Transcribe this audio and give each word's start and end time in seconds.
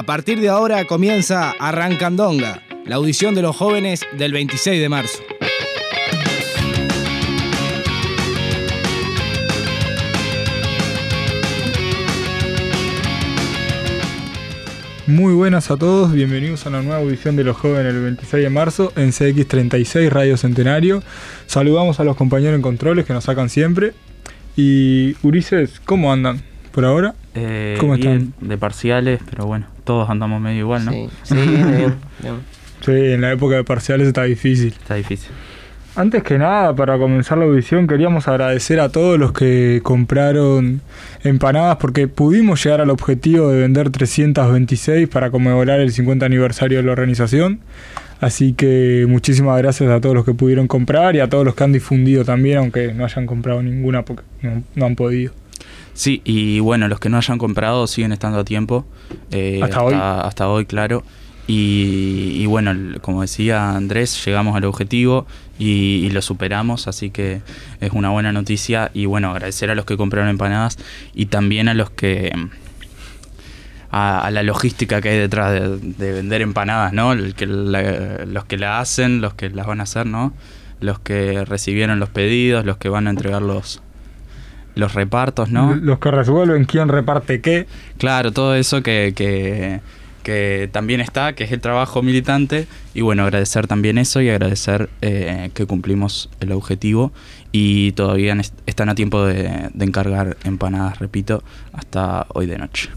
A 0.00 0.02
partir 0.02 0.40
de 0.40 0.48
ahora 0.48 0.86
comienza 0.86 1.50
Arrancandonga, 1.60 2.62
la 2.86 2.96
audición 2.96 3.34
de 3.34 3.42
los 3.42 3.54
jóvenes 3.54 4.00
del 4.16 4.32
26 4.32 4.80
de 4.80 4.88
marzo. 4.88 5.18
Muy 15.06 15.34
buenas 15.34 15.70
a 15.70 15.76
todos, 15.76 16.14
bienvenidos 16.14 16.64
a 16.64 16.70
una 16.70 16.80
nueva 16.80 17.00
audición 17.00 17.36
de 17.36 17.44
los 17.44 17.58
jóvenes 17.58 17.92
el 17.94 18.00
26 18.00 18.44
de 18.44 18.48
marzo 18.48 18.94
en 18.96 19.10
CX36 19.10 20.08
Radio 20.08 20.38
Centenario. 20.38 21.02
Saludamos 21.44 22.00
a 22.00 22.04
los 22.04 22.16
compañeros 22.16 22.54
en 22.54 22.62
controles 22.62 23.04
que 23.04 23.12
nos 23.12 23.24
sacan 23.24 23.50
siempre. 23.50 23.92
Y 24.56 25.14
Ulises, 25.22 25.78
¿cómo 25.84 26.10
andan 26.10 26.40
por 26.72 26.86
ahora? 26.86 27.16
Eh, 27.34 27.76
¿Cómo 27.78 27.94
bien, 27.94 28.34
de 28.40 28.58
parciales, 28.58 29.20
pero 29.28 29.46
bueno, 29.46 29.66
todos 29.84 30.10
andamos 30.10 30.40
medio 30.40 30.60
igual, 30.60 30.84
¿no? 30.84 30.92
Sí, 30.92 31.08
sí, 31.22 31.34
bien, 31.34 31.76
bien, 31.76 31.94
bien. 32.20 32.34
Sí, 32.80 32.92
en 32.92 33.20
la 33.20 33.32
época 33.32 33.56
de 33.56 33.64
parciales 33.64 34.08
está 34.08 34.24
difícil. 34.24 34.68
Está 34.68 34.94
difícil. 34.94 35.30
Antes 35.96 36.22
que 36.22 36.38
nada, 36.38 36.74
para 36.74 36.98
comenzar 36.98 37.36
la 37.38 37.44
audición, 37.44 37.86
queríamos 37.88 38.28
agradecer 38.28 38.78
a 38.78 38.90
todos 38.90 39.18
los 39.18 39.32
que 39.32 39.80
compraron 39.82 40.80
empanadas 41.24 41.76
porque 41.76 42.06
pudimos 42.06 42.62
llegar 42.64 42.80
al 42.80 42.90
objetivo 42.90 43.50
de 43.50 43.60
vender 43.60 43.90
326 43.90 45.08
para 45.08 45.30
conmemorar 45.30 45.80
el 45.80 45.90
50 45.90 46.24
aniversario 46.24 46.78
de 46.78 46.84
la 46.84 46.92
organización. 46.92 47.60
Así 48.20 48.52
que 48.52 49.06
muchísimas 49.08 49.58
gracias 49.58 49.90
a 49.90 50.00
todos 50.00 50.14
los 50.14 50.24
que 50.24 50.32
pudieron 50.32 50.68
comprar 50.68 51.16
y 51.16 51.20
a 51.20 51.28
todos 51.28 51.44
los 51.44 51.54
que 51.54 51.64
han 51.64 51.72
difundido 51.72 52.24
también, 52.24 52.58
aunque 52.58 52.94
no 52.94 53.04
hayan 53.04 53.26
comprado 53.26 53.62
ninguna 53.62 54.04
porque 54.04 54.22
no, 54.42 54.62
no 54.76 54.86
han 54.86 54.94
podido. 54.94 55.32
Sí, 56.00 56.22
y 56.24 56.60
bueno, 56.60 56.88
los 56.88 56.98
que 56.98 57.10
no 57.10 57.18
hayan 57.18 57.36
comprado 57.36 57.86
siguen 57.86 58.12
estando 58.12 58.38
a 58.38 58.44
tiempo. 58.44 58.86
eh, 59.32 59.60
Hasta 59.62 59.82
hoy. 59.82 59.94
Hasta 59.94 60.48
hoy, 60.48 60.64
claro. 60.64 61.02
Y, 61.46 62.36
y 62.36 62.46
bueno, 62.46 62.72
como 63.02 63.20
decía 63.20 63.76
Andrés, 63.76 64.24
llegamos 64.24 64.56
al 64.56 64.64
objetivo 64.64 65.26
y, 65.58 66.06
y 66.06 66.08
lo 66.08 66.22
superamos, 66.22 66.88
así 66.88 67.10
que 67.10 67.42
es 67.82 67.92
una 67.92 68.08
buena 68.08 68.32
noticia. 68.32 68.90
Y 68.94 69.04
bueno, 69.04 69.30
agradecer 69.30 69.68
a 69.70 69.74
los 69.74 69.84
que 69.84 69.98
compraron 69.98 70.30
empanadas 70.30 70.78
y 71.14 71.26
también 71.26 71.68
a 71.68 71.74
los 71.74 71.90
que... 71.90 72.32
A, 73.90 74.24
a 74.24 74.30
la 74.30 74.42
logística 74.42 75.02
que 75.02 75.10
hay 75.10 75.18
detrás 75.18 75.52
de, 75.52 75.76
de 75.76 76.12
vender 76.12 76.40
empanadas, 76.40 76.94
¿no? 76.94 77.12
El 77.12 77.34
que 77.34 77.46
la- 77.46 78.24
los 78.24 78.46
que 78.46 78.56
la 78.56 78.80
hacen, 78.80 79.20
los 79.20 79.34
que 79.34 79.50
las 79.50 79.66
van 79.66 79.80
a 79.80 79.82
hacer, 79.82 80.06
¿no? 80.06 80.32
Los 80.80 80.98
que 81.00 81.44
recibieron 81.44 81.98
los 82.00 82.08
pedidos, 82.08 82.64
los 82.64 82.78
que 82.78 82.88
van 82.88 83.06
a 83.06 83.10
entregar 83.10 83.42
los, 83.42 83.82
los 84.80 84.94
repartos, 84.94 85.50
¿no? 85.50 85.76
Los 85.76 86.00
que 86.00 86.10
resuelven 86.10 86.64
quién 86.64 86.88
reparte 86.88 87.40
qué. 87.40 87.66
Claro, 87.98 88.32
todo 88.32 88.56
eso 88.56 88.82
que, 88.82 89.12
que, 89.14 89.80
que 90.24 90.68
también 90.72 91.00
está, 91.00 91.34
que 91.34 91.44
es 91.44 91.52
el 91.52 91.60
trabajo 91.60 92.02
militante. 92.02 92.66
Y 92.94 93.02
bueno, 93.02 93.22
agradecer 93.22 93.68
también 93.68 93.96
eso 93.98 94.20
y 94.20 94.28
agradecer 94.28 94.88
eh, 95.02 95.50
que 95.54 95.66
cumplimos 95.66 96.28
el 96.40 96.50
objetivo. 96.52 97.12
Y 97.52 97.92
todavía 97.92 98.32
est- 98.34 98.58
están 98.66 98.88
a 98.88 98.94
tiempo 98.94 99.24
de, 99.24 99.70
de 99.72 99.84
encargar 99.84 100.36
empanadas, 100.44 100.98
repito, 100.98 101.42
hasta 101.72 102.26
hoy 102.34 102.46
de 102.46 102.58
noche. 102.58 102.90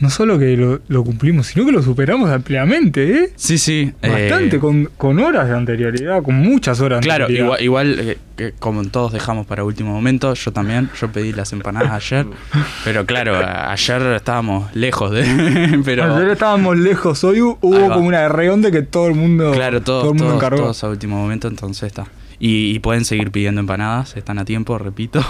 No 0.00 0.08
solo 0.10 0.38
que 0.38 0.56
lo, 0.56 0.80
lo 0.88 1.04
cumplimos, 1.04 1.46
sino 1.48 1.66
que 1.66 1.72
lo 1.72 1.82
superamos 1.82 2.30
ampliamente, 2.30 3.18
¿eh? 3.24 3.32
Sí, 3.36 3.58
sí. 3.58 3.92
eh, 4.02 4.08
Bastante, 4.30 4.58
con, 4.58 4.86
con 4.96 5.18
horas 5.20 5.48
de 5.48 5.54
anterioridad, 5.54 6.22
con 6.22 6.36
muchas 6.36 6.80
horas 6.80 7.00
de 7.00 7.04
Claro, 7.04 7.24
anterioridad. 7.26 7.60
igual, 7.60 7.92
igual 7.92 8.08
eh, 8.08 8.18
que 8.36 8.52
como 8.58 8.82
todos 8.84 9.12
dejamos 9.12 9.46
para 9.46 9.62
último 9.62 9.92
momento, 9.92 10.32
yo 10.32 10.52
también, 10.52 10.88
yo 10.98 11.12
pedí 11.12 11.32
las 11.32 11.52
empanadas 11.52 11.92
ayer, 11.92 12.26
pero 12.84 13.04
claro, 13.04 13.36
ayer 13.36 14.00
estábamos 14.14 14.74
lejos 14.74 15.10
de... 15.10 15.80
pero 15.84 16.16
Ayer 16.16 16.30
estábamos 16.30 16.78
lejos, 16.78 17.22
hoy 17.24 17.40
hubo 17.42 17.58
como 17.60 18.06
una 18.06 18.26
reón 18.28 18.62
de 18.62 18.70
que 18.72 18.80
todo 18.82 19.06
el 19.08 19.14
mundo, 19.14 19.52
Claro, 19.52 19.82
todos, 19.82 20.02
todo 20.04 20.12
el 20.12 20.18
mundo 20.18 20.24
todos, 20.32 20.42
encargó. 20.42 20.62
todos 20.62 20.82
a 20.84 20.88
último 20.88 21.16
momento, 21.18 21.46
entonces 21.48 21.82
está. 21.88 22.06
Y, 22.38 22.74
y 22.74 22.78
pueden 22.78 23.04
seguir 23.04 23.30
pidiendo 23.30 23.60
empanadas, 23.60 24.16
están 24.16 24.38
a 24.38 24.46
tiempo, 24.46 24.78
repito. 24.78 25.22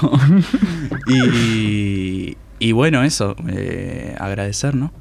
y, 1.08 2.36
y 2.60 2.70
bueno, 2.72 3.02
eso, 3.02 3.34
eh, 3.48 4.14
agradecer, 4.20 4.74
¿no? 4.76 4.92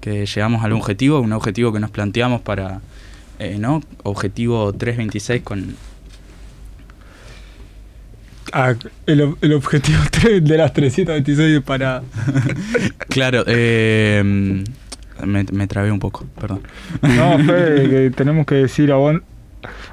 Que 0.00 0.26
llegamos 0.26 0.62
al 0.64 0.72
objetivo, 0.72 1.20
un 1.20 1.32
objetivo 1.32 1.72
que 1.72 1.80
nos 1.80 1.90
planteamos 1.90 2.42
para, 2.42 2.80
eh, 3.38 3.56
¿no? 3.58 3.80
Objetivo 4.02 4.72
326 4.74 5.42
con... 5.42 5.76
Ah, 8.52 8.74
el, 9.06 9.34
el 9.40 9.52
objetivo 9.54 9.98
3 10.10 10.44
de 10.44 10.56
las 10.58 10.72
326 10.72 11.60
para... 11.62 12.02
Claro, 13.08 13.44
eh, 13.46 14.22
me, 15.24 15.44
me 15.52 15.66
trabé 15.66 15.90
un 15.90 15.98
poco, 16.00 16.26
perdón. 16.40 16.60
No, 17.02 17.38
Fede, 17.44 17.88
que 17.88 18.10
tenemos 18.10 18.46
que 18.46 18.56
decir 18.56 18.90
aguan- 18.92 19.22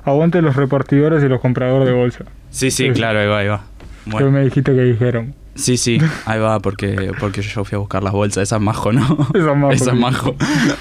aguante 0.03 0.41
los 0.41 0.55
repartidores 0.55 1.23
y 1.23 1.27
los 1.27 1.39
compradores 1.39 1.87
de 1.87 1.93
bolsa. 1.93 2.25
Sí, 2.49 2.71
sí, 2.71 2.87
Sí. 2.87 2.91
claro, 2.91 3.19
ahí 3.19 3.27
va, 3.27 3.37
ahí 3.39 3.47
va. 3.47 3.63
Que 4.05 4.09
Bueno, 4.11 4.31
me 4.31 4.43
dijiste 4.43 4.73
que 4.75 4.81
dijeron. 4.81 5.33
Sí, 5.55 5.77
sí, 5.77 5.99
ahí 6.25 6.39
va, 6.39 6.59
porque, 6.59 7.11
porque 7.19 7.41
yo 7.41 7.63
fui 7.63 7.75
a 7.75 7.79
buscar 7.79 8.03
las 8.03 8.13
bolsas, 8.13 8.43
esa 8.43 8.55
es 8.57 8.61
majo, 8.61 8.91
¿no? 8.91 9.27
Esa 9.33 9.51
es 9.51 9.57
majo, 9.57 9.71
Esa 9.71 9.91
es 9.91 9.97
majo. 9.97 10.35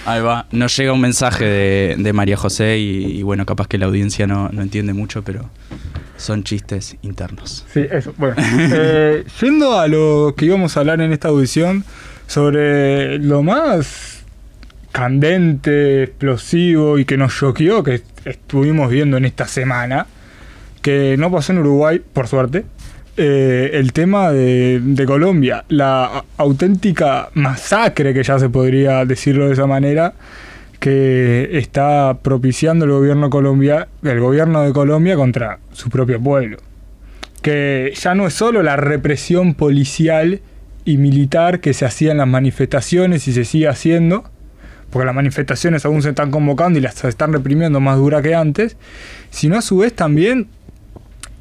Ahí 0.07 0.21
va. 0.21 0.47
Nos 0.51 0.77
llega 0.77 0.93
un 0.93 1.01
mensaje 1.01 1.45
de, 1.45 1.97
de 1.99 2.13
María 2.13 2.37
José 2.37 2.79
y, 2.79 3.19
y 3.19 3.23
bueno, 3.23 3.47
capaz 3.47 3.69
que 3.69 3.79
la 3.79 3.87
audiencia 3.87 4.27
no, 4.27 4.49
no 4.51 4.63
entiende 4.63 4.93
mucho, 4.93 5.23
pero 5.23 5.49
son 6.21 6.45
chistes 6.45 6.97
internos. 7.03 7.65
Sí, 7.73 7.87
eso. 7.91 8.15
Bueno, 8.17 8.37
eh, 8.39 9.25
yendo 9.41 9.79
a 9.79 9.89
lo 9.89 10.35
que 10.37 10.47
íbamos 10.47 10.77
a 10.77 10.81
hablar 10.81 11.01
en 11.01 11.13
esta 11.13 11.29
audición 11.29 11.85
sobre 12.27 13.19
lo 13.19 13.43
más 13.43 14.23
candente, 14.93 16.05
explosivo 16.05 16.99
y 16.99 17.05
que 17.05 17.17
nos 17.17 17.37
choqueó 17.37 17.83
que 17.83 18.03
estuvimos 18.25 18.91
viendo 18.91 19.17
en 19.17 19.25
esta 19.25 19.47
semana, 19.47 20.07
que 20.83 21.17
no 21.19 21.31
pasó 21.31 21.53
en 21.53 21.59
Uruguay, 21.59 22.01
por 22.01 22.27
suerte, 22.27 22.65
eh, 23.17 23.71
el 23.75 23.93
tema 23.93 24.31
de, 24.33 25.05
Colombia, 25.07 25.65
la 25.69 26.25
auténtica 26.37 27.29
masacre, 27.35 28.15
que 28.15 28.23
ya 28.23 28.39
se 28.39 28.49
podría 28.49 29.05
decirlo 29.05 29.47
de 29.47 29.55
esa 29.55 29.67
manera, 29.67 30.15
que 30.79 31.51
está 31.53 32.19
propiciando 32.23 32.85
el 32.85 32.93
gobierno 32.93 33.29
Colombia, 33.29 33.89
el 34.03 34.21
gobierno 34.21 34.63
de 34.63 34.73
Colombia 34.73 35.17
contra 35.17 35.59
su 35.73 35.91
propio 35.91 36.21
pueblo. 36.21 36.59
Que 37.43 37.93
ya 37.95 38.15
no 38.15 38.27
es 38.27 38.35
solo 38.35 38.63
la 38.63 38.77
represión 38.77 39.55
policial 39.55 40.41
y 40.85 40.97
militar 40.97 41.61
que 41.61 41.75
se 41.75 41.85
hacía 41.85 42.13
en 42.13 42.19
las 42.19 42.29
manifestaciones 42.29 43.29
y 43.29 43.33
se 43.33 43.45
sigue 43.45 43.69
haciendo, 43.69 44.25
porque 44.91 45.07
las 45.07 45.15
manifestaciones 45.15 45.85
aún 45.85 46.03
se 46.03 46.11
están 46.11 46.31
convocando 46.31 46.79
y 46.79 46.83
las 46.83 47.05
están 47.05 47.33
reprimiendo 47.33 47.81
más 47.81 47.97
dura 47.99 48.23
que 48.23 48.35
antes, 48.35 48.77
sino 49.31 49.59
a 49.59 49.63
su 49.63 49.79
vez 49.79 49.95
también 49.95 50.49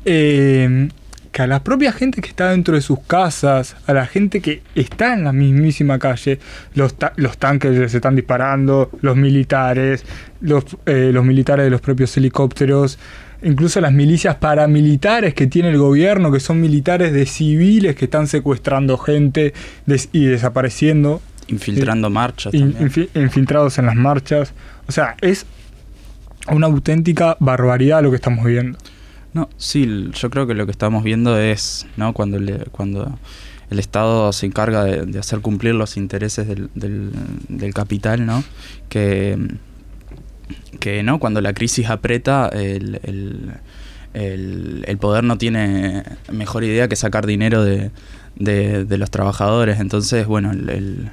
eh, 0.06 0.90
que 1.31 1.41
a 1.44 1.47
la 1.47 1.63
propia 1.63 1.91
gente 1.91 2.22
que 2.22 2.29
está 2.29 2.50
dentro 2.50 2.73
de 2.75 2.81
sus 2.81 3.00
casas, 3.01 3.75
a 3.85 3.94
la 3.94 4.06
gente 4.07 4.41
que 4.41 4.62
está 4.75 5.13
en 5.13 5.23
la 5.23 5.31
mismísima 5.31 6.00
calle, 6.00 6.40
los, 6.73 6.95
ta- 6.95 7.13
los 7.17 7.38
tanques 7.38 7.91
se 7.91 7.97
están 7.97 8.16
disparando, 8.16 8.90
los 9.01 9.16
militares, 9.16 10.03
los, 10.41 10.66
eh, 10.85 11.12
los 11.13 11.23
militares 11.23 11.66
de 11.66 11.69
los 11.69 11.81
propios 11.81 12.16
helicópteros, 12.18 12.97
incluso 13.44 13.79
las 13.79 13.94
milicias 13.94 14.35
paramilitares 14.38 15.34
que 15.35 15.45
tiene 15.47 15.69
el 15.69 15.78
gobierno, 15.78 16.31
que 16.31 16.39
son 16.39 16.59
militares 16.59 17.13
de 17.13 17.25
civiles 17.25 17.95
que 17.95 18.06
están 18.06 18.28
secuestrando 18.28 18.97
gente 18.97 19.53
des- 19.85 20.09
y 20.12 20.25
desapareciendo, 20.25 21.22
Infiltrando 21.47 22.09
marchas 22.09 22.53
in- 22.53 22.73
también. 22.73 22.89
infi- 22.91 23.09
infiltrados 23.22 23.78
en 23.78 23.85
las 23.85 23.95
marchas. 23.95 24.53
O 24.88 24.91
sea, 24.91 25.16
es 25.22 25.45
una 26.51 26.68
auténtica 26.68 27.38
barbaridad 27.39 28.01
lo 28.03 28.09
que 28.09 28.16
estamos 28.16 28.44
viendo. 28.45 28.78
No, 29.34 29.50
sí, 29.57 30.09
yo 30.13 30.29
creo 30.29 30.47
que 30.47 30.56
lo 30.56 30.66
que 30.66 30.72
estamos 30.72 31.03
viendo 31.03 31.38
es, 31.40 31.85
¿no? 31.97 32.13
Cuando, 32.13 32.40
le- 32.40 32.66
cuando 32.72 33.19
el 33.69 33.78
Estado 33.79 34.34
se 34.34 34.47
encarga 34.47 34.84
de, 34.84 35.19
hacer 35.19 35.40
cumplir 35.41 35.75
los 35.75 35.98
intereses 35.98 36.48
del, 36.48 36.69
del, 36.74 37.12
capital, 37.74 38.25
¿no? 38.25 38.44
Que, 38.89 39.38
que, 40.80 41.03
¿no? 41.03 41.19
Cuando 41.19 41.42
la 41.42 41.53
crisis 41.53 41.89
aprieta, 41.89 42.50
el, 42.50 43.00
el, 43.03 43.51
el- 44.13 44.98
poder 44.98 45.24
no 45.24 45.38
tiene 45.38 46.03
mejor 46.31 46.63
idea 46.63 46.88
que 46.88 46.95
sacar 46.95 47.27
dinero 47.27 47.63
de, 47.63 47.92
de, 48.36 48.86
los 48.98 49.12
trabajadores. 49.12 49.80
Entonces, 49.80 50.25
bueno, 50.25 50.51
el- 50.51 51.09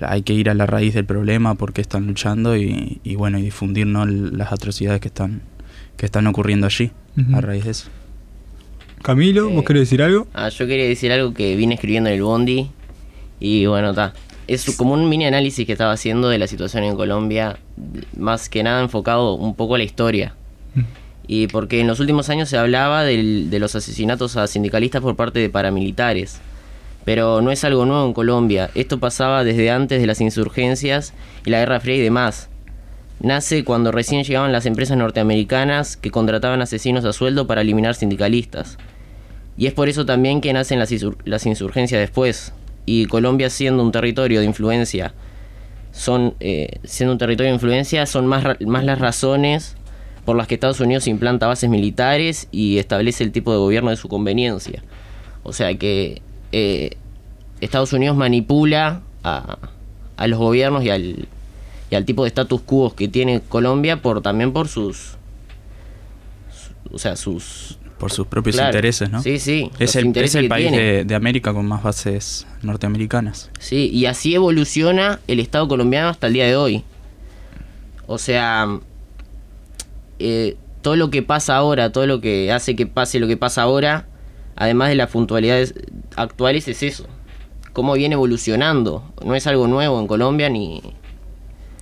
hay 0.00 0.22
que 0.22 0.32
ir 0.32 0.50
a 0.50 0.54
la 0.54 0.66
raíz 0.66 0.94
del 0.94 1.04
problema, 1.04 1.54
por 1.54 1.72
qué 1.72 1.80
están 1.80 2.06
luchando 2.06 2.56
y, 2.56 3.00
y 3.04 3.14
bueno, 3.14 3.38
y 3.38 3.42
difundir 3.42 3.86
¿no? 3.86 4.04
las 4.06 4.52
atrocidades 4.52 5.00
que 5.00 5.08
están, 5.08 5.42
que 6.02 6.06
están 6.06 6.26
ocurriendo 6.26 6.66
allí 6.66 6.90
a 7.32 7.40
raíz 7.40 7.64
de 7.64 7.70
eso. 7.70 7.86
Camilo, 9.02 9.48
¿vos 9.50 9.62
Eh, 9.62 9.64
querés 9.64 9.82
decir 9.82 10.02
algo? 10.02 10.26
Ah, 10.34 10.48
yo 10.48 10.66
quería 10.66 10.84
decir 10.88 11.12
algo 11.12 11.32
que 11.32 11.54
vine 11.54 11.74
escribiendo 11.74 12.10
en 12.10 12.16
el 12.16 12.22
Bondi. 12.24 12.70
Y 13.38 13.66
bueno, 13.66 13.90
está. 13.90 14.12
Es 14.48 14.74
como 14.76 14.94
un 14.94 15.08
mini 15.08 15.26
análisis 15.26 15.64
que 15.64 15.70
estaba 15.70 15.92
haciendo 15.92 16.28
de 16.28 16.38
la 16.38 16.48
situación 16.48 16.82
en 16.82 16.96
Colombia, 16.96 17.56
más 18.18 18.48
que 18.48 18.64
nada 18.64 18.82
enfocado 18.82 19.34
un 19.34 19.54
poco 19.54 19.76
a 19.76 19.78
la 19.78 19.84
historia. 19.84 20.34
Mm. 20.74 20.80
Y 21.28 21.46
porque 21.46 21.78
en 21.78 21.86
los 21.86 22.00
últimos 22.00 22.28
años 22.30 22.48
se 22.48 22.58
hablaba 22.58 23.04
del- 23.04 23.48
de 23.48 23.60
los 23.60 23.76
asesinatos 23.76 24.36
a 24.36 24.48
sindicalistas 24.48 25.02
por 25.02 25.14
parte 25.14 25.38
de 25.38 25.50
paramilitares. 25.50 26.40
Pero 27.04 27.42
no 27.42 27.52
es 27.52 27.62
algo 27.62 27.86
nuevo 27.86 28.04
en 28.06 28.12
Colombia. 28.12 28.70
Esto 28.74 28.98
pasaba 28.98 29.44
desde 29.44 29.70
antes 29.70 30.00
de 30.00 30.06
las 30.08 30.20
insurgencias 30.20 31.14
y 31.46 31.50
la 31.50 31.60
Guerra 31.60 31.78
Fría 31.78 31.94
y 31.94 32.00
demás. 32.00 32.48
Nace 33.22 33.62
cuando 33.62 33.92
recién 33.92 34.24
llegaban 34.24 34.50
las 34.50 34.66
empresas 34.66 34.96
norteamericanas 34.96 35.96
que 35.96 36.10
contrataban 36.10 36.60
asesinos 36.60 37.04
a 37.04 37.12
sueldo 37.12 37.46
para 37.46 37.60
eliminar 37.60 37.94
sindicalistas. 37.94 38.78
Y 39.56 39.66
es 39.66 39.72
por 39.74 39.88
eso 39.88 40.04
también 40.04 40.40
que 40.40 40.52
nacen 40.52 40.80
las, 40.80 40.92
las 41.24 41.46
insurgencias 41.46 42.00
después. 42.00 42.52
Y 42.84 43.06
Colombia 43.06 43.48
siendo 43.48 43.84
un 43.84 43.92
territorio 43.92 44.40
de 44.40 44.46
influencia, 44.46 45.14
son 45.92 46.34
eh, 46.40 46.80
siendo 46.82 47.12
un 47.12 47.18
territorio 47.18 47.52
de 47.52 47.54
influencia, 47.54 48.06
son 48.06 48.26
más, 48.26 48.44
más 48.60 48.84
las 48.84 48.98
razones 48.98 49.76
por 50.24 50.36
las 50.36 50.48
que 50.48 50.54
Estados 50.54 50.80
Unidos 50.80 51.06
implanta 51.06 51.46
bases 51.46 51.70
militares 51.70 52.48
y 52.50 52.78
establece 52.78 53.22
el 53.22 53.30
tipo 53.30 53.52
de 53.52 53.58
gobierno 53.58 53.90
de 53.90 53.96
su 53.96 54.08
conveniencia. 54.08 54.82
O 55.44 55.52
sea 55.52 55.72
que 55.78 56.22
eh, 56.50 56.96
Estados 57.60 57.92
Unidos 57.92 58.16
manipula 58.16 59.02
a, 59.22 59.58
a 60.16 60.26
los 60.26 60.40
gobiernos 60.40 60.82
y 60.82 60.90
al, 60.90 61.28
y 61.92 61.94
al 61.94 62.06
tipo 62.06 62.22
de 62.24 62.28
status 62.28 62.62
quo 62.62 62.94
que 62.94 63.06
tiene 63.06 63.42
Colombia 63.42 64.00
por 64.00 64.22
también 64.22 64.54
por 64.54 64.66
sus, 64.66 65.18
su- 66.50 66.94
o 66.94 66.98
sea, 66.98 67.16
sus 67.16 67.78
Por 67.98 68.10
sus 68.10 68.26
propios 68.26 68.56
Claro. 68.56 68.70
intereses, 68.70 69.10
¿no? 69.10 69.22
Sí, 69.22 69.38
sí, 69.38 69.70
Es 69.78 69.94
el, 69.96 70.16
es 70.16 70.34
el 70.34 70.48
país 70.48 70.72
de 70.72 71.14
América 71.14 71.52
con 71.52 71.66
más 71.66 71.82
bases 71.82 72.46
norteamericanas. 72.62 73.50
Sí, 73.60 73.90
y 73.92 74.06
así 74.06 74.34
evoluciona 74.34 75.20
el 75.28 75.38
Estado 75.38 75.68
colombiano 75.68 76.08
hasta 76.08 76.26
el 76.28 76.32
día 76.32 76.46
de 76.46 76.56
hoy. 76.56 76.82
O 78.06 78.16
sea, 78.18 78.66
eh, 80.18 80.56
todo 80.80 80.96
lo 80.96 81.10
que 81.10 81.22
pasa 81.22 81.56
ahora, 81.56 81.92
todo 81.92 82.06
lo 82.06 82.20
que 82.22 82.50
hace 82.52 82.74
que 82.74 82.86
pase 82.86 83.20
lo 83.20 83.26
que 83.28 83.36
pasa 83.36 83.62
ahora, 83.62 84.06
además 84.56 84.88
de 84.88 84.94
las 84.96 85.10
puntualidades 85.10 85.74
actuales, 86.16 86.66
es 86.68 86.82
eso. 86.82 87.06
Cómo 87.72 87.92
viene 87.92 88.14
evolucionando. 88.14 89.04
No 89.24 89.34
es 89.34 89.46
algo 89.46 89.66
nuevo 89.68 90.00
en 90.00 90.06
Colombia 90.06 90.48
ni... 90.48 90.82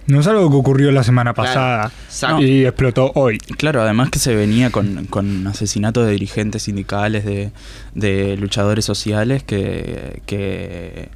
No 0.07 0.21
es 0.21 0.27
algo 0.27 0.51
que 0.51 0.57
ocurrió 0.57 0.91
la 0.93 1.05
semana 1.05 1.35
pasada 1.35 1.93
y 2.41 2.65
explotó 2.65 3.13
hoy. 3.15 3.39
Claro, 3.39 3.83
además 3.83 4.11
que 4.11 4.19
se 4.19 4.35
venía 4.35 4.71
con, 4.71 5.07
con 5.07 5.47
asesinatos 5.47 6.07
de 6.07 6.13
dirigentes 6.13 6.63
sindicales, 6.65 7.25
de, 7.25 7.53
de 7.95 8.37
luchadores 8.37 8.85
sociales 8.85 9.45
que, 9.45 10.23
que 10.27 11.11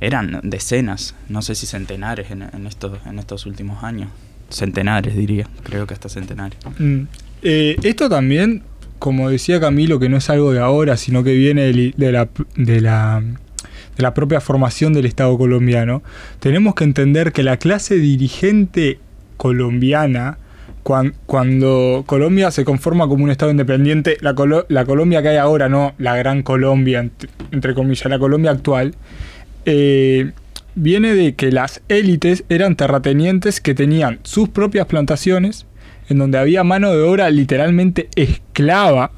eran 0.00 0.40
decenas, 0.42 1.14
no 1.28 1.42
sé 1.42 1.54
si 1.54 1.66
centenares 1.66 2.30
en, 2.30 2.42
en 2.42 2.66
estos, 2.66 2.98
en 3.06 3.18
estos 3.18 3.46
últimos 3.46 3.82
años. 3.82 4.10
Centenares, 4.50 5.16
diría, 5.16 5.48
creo 5.64 5.86
que 5.86 5.94
hasta 5.94 6.08
centenares. 6.08 6.58
Mm. 6.78 7.02
Eh, 7.42 7.76
esto 7.82 8.08
también, 8.08 8.62
como 8.98 9.28
decía 9.28 9.58
Camilo, 9.60 9.98
que 9.98 10.08
no 10.08 10.18
es 10.18 10.30
algo 10.30 10.52
de 10.52 10.60
ahora, 10.60 10.96
sino 10.96 11.24
que 11.24 11.34
viene 11.34 11.62
de 11.62 12.12
la, 12.12 12.28
de 12.54 12.80
la, 12.80 13.22
de 13.96 14.02
la 14.02 14.14
propia 14.14 14.40
formación 14.40 14.92
del 14.92 15.06
Estado 15.06 15.36
colombiano, 15.38 16.02
tenemos 16.40 16.74
que 16.74 16.84
entender 16.84 17.32
que 17.32 17.42
la 17.42 17.56
clase 17.56 17.96
dirigente 17.96 18.98
colombiana, 19.36 20.38
cuan- 20.82 21.14
cuando 21.26 22.04
Colombia 22.06 22.50
se 22.50 22.64
conforma 22.64 23.08
como 23.08 23.24
un 23.24 23.30
Estado 23.30 23.50
independiente, 23.50 24.16
la, 24.20 24.34
la 24.68 24.84
Colombia 24.84 25.22
que 25.22 25.28
hay 25.28 25.36
ahora, 25.36 25.68
no 25.68 25.94
la 25.98 26.16
gran 26.16 26.42
Colombia, 26.42 27.02
ent- 27.02 27.28
entre 27.52 27.74
comillas, 27.74 28.06
la 28.10 28.18
Colombia 28.18 28.50
actual, 28.50 28.94
eh, 29.64 30.32
viene 30.74 31.14
de 31.14 31.34
que 31.34 31.50
las 31.50 31.80
élites 31.88 32.44
eran 32.48 32.76
terratenientes 32.76 33.60
que 33.60 33.74
tenían 33.74 34.18
sus 34.24 34.48
propias 34.48 34.86
plantaciones, 34.86 35.66
en 36.08 36.18
donde 36.18 36.38
había 36.38 36.62
mano 36.64 36.92
de 36.92 37.02
obra 37.02 37.30
literalmente 37.30 38.08
esclava 38.14 39.10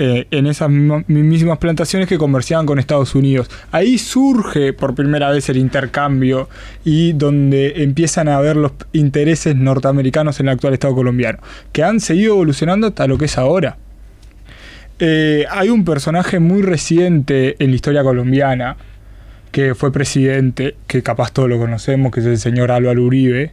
eh, 0.00 0.26
en 0.30 0.46
esas 0.46 0.70
misma- 0.70 1.04
mismas 1.08 1.58
plantaciones 1.58 2.08
que 2.08 2.16
comerciaban 2.16 2.64
con 2.66 2.78
Estados 2.78 3.14
Unidos. 3.14 3.50
Ahí 3.72 3.98
surge 3.98 4.72
por 4.72 4.94
primera 4.94 5.30
vez 5.30 5.48
el 5.48 5.56
intercambio 5.56 6.48
y 6.84 7.12
donde 7.14 7.82
empiezan 7.82 8.28
a 8.28 8.40
ver 8.40 8.56
los 8.56 8.72
intereses 8.92 9.56
norteamericanos 9.56 10.38
en 10.40 10.46
el 10.46 10.52
actual 10.54 10.74
Estado 10.74 10.94
colombiano, 10.94 11.38
que 11.72 11.82
han 11.82 11.98
seguido 12.00 12.34
evolucionando 12.34 12.86
hasta 12.86 13.06
lo 13.08 13.18
que 13.18 13.24
es 13.24 13.36
ahora. 13.36 13.76
Eh, 15.00 15.44
hay 15.50 15.68
un 15.70 15.84
personaje 15.84 16.38
muy 16.40 16.62
reciente 16.62 17.56
en 17.62 17.70
la 17.70 17.76
historia 17.76 18.02
colombiana 18.02 18.76
que 19.52 19.74
fue 19.74 19.92
presidente, 19.92 20.76
que 20.86 21.02
capaz 21.02 21.32
todos 21.32 21.48
lo 21.48 21.58
conocemos, 21.58 22.12
que 22.12 22.20
es 22.20 22.26
el 22.26 22.38
señor 22.38 22.70
Álvaro 22.70 23.02
Uribe, 23.02 23.52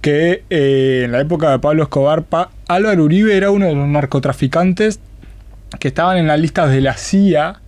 que 0.00 0.42
eh, 0.50 1.02
en 1.04 1.12
la 1.12 1.20
época 1.20 1.50
de 1.50 1.58
Pablo 1.58 1.82
Escobar, 1.84 2.24
Pa- 2.24 2.50
Álvaro 2.68 3.04
Uribe 3.04 3.36
era 3.36 3.50
uno 3.50 3.66
de 3.66 3.74
los 3.74 3.88
narcotraficantes 3.88 5.00
que 5.78 5.88
estaban 5.88 6.16
en 6.16 6.26
las 6.26 6.40
listas 6.40 6.70
de 6.70 6.80
la 6.80 6.94
CIA 6.96 7.60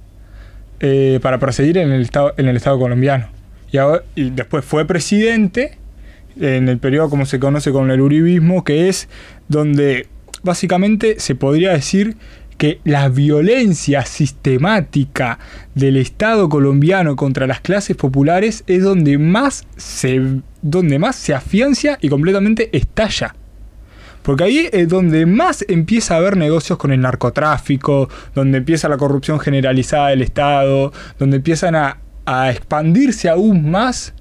eh, 0.80 1.18
para 1.22 1.38
proseguir 1.38 1.78
en 1.78 1.92
el 1.92 2.02
estado, 2.02 2.34
en 2.36 2.48
el 2.48 2.56
estado 2.56 2.78
colombiano. 2.78 3.28
Y, 4.16 4.30
después 4.30 4.64
fue 4.64 4.84
presidente 4.84 5.78
en 6.40 6.68
el 6.68 6.78
periodo 6.78 7.10
como 7.10 7.26
se 7.26 7.38
conoce 7.38 7.70
con 7.70 7.90
el 7.90 8.00
uribismo, 8.00 8.64
que 8.64 8.88
es 8.88 9.08
donde 9.48 10.08
básicamente 10.42 11.20
se 11.20 11.34
podría 11.34 11.72
decir 11.72 12.16
que 12.56 12.80
la 12.84 13.08
violencia 13.08 14.04
sistemática 14.04 15.38
del 15.74 15.96
Estado 15.96 16.48
colombiano 16.48 17.16
contra 17.16 17.46
las 17.46 17.60
clases 17.60 17.96
populares 17.96 18.64
es 18.66 18.82
donde 18.82 19.16
más 19.16 19.66
se, 19.76 20.20
donde 20.60 20.98
más 20.98 21.16
se 21.16 21.32
afiancia 21.32 21.98
y 22.02 22.10
completamente 22.10 22.68
estalla. 22.76 23.34
Porque 24.22 24.44
ahí 24.44 24.68
es 24.72 24.88
donde 24.88 25.24
más 25.26 25.64
empieza 25.68 26.14
a 26.14 26.18
haber 26.18 26.36
negocios 26.36 26.78
con 26.78 26.92
el 26.92 27.00
narcotráfico, 27.00 28.08
donde 28.34 28.58
empieza 28.58 28.88
la 28.88 28.96
corrupción 28.98 29.40
generalizada 29.40 30.08
del 30.08 30.22
Estado, 30.22 30.92
donde 31.18 31.38
empiezan 31.38 31.74
a, 31.74 31.98
expandirse 32.50 33.28
aún 33.28 33.70
más 33.72 34.14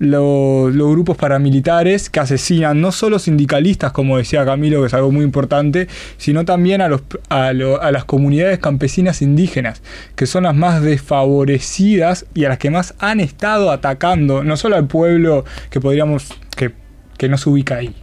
lo- 0.00 0.68
los 0.70 0.90
grupos 0.90 1.16
paramilitares 1.16 2.10
que 2.10 2.18
asesinan 2.18 2.80
no 2.80 2.90
solo 2.90 3.20
sindicalistas, 3.20 3.92
como 3.92 4.16
decía 4.18 4.44
Camilo, 4.44 4.80
que 4.80 4.88
es 4.88 4.94
algo 4.94 5.12
muy 5.12 5.22
importante, 5.24 5.86
sino 6.16 6.44
también 6.44 6.80
a, 6.80 6.88
los, 6.88 7.02
a, 7.28 7.52
lo- 7.52 7.80
a 7.80 7.92
las 7.92 8.04
comunidades 8.04 8.58
campesinas 8.58 9.22
indígenas, 9.22 9.80
que 10.16 10.26
son 10.26 10.42
las 10.42 10.56
más 10.56 10.82
desfavorecidas 10.82 12.26
y 12.34 12.44
a 12.46 12.48
las 12.48 12.58
que 12.58 12.70
más 12.70 12.94
han 12.98 13.20
estado 13.20 13.70
atacando, 13.70 14.42
no 14.42 14.56
solo 14.56 14.76
al 14.76 14.86
pueblo 14.88 15.44
que 15.70 15.80
podríamos, 15.80 16.28
que, 16.56 16.72
que 17.16 17.28
no 17.28 17.38
se 17.38 17.48
ubica 17.48 17.76
ahí, 17.76 17.94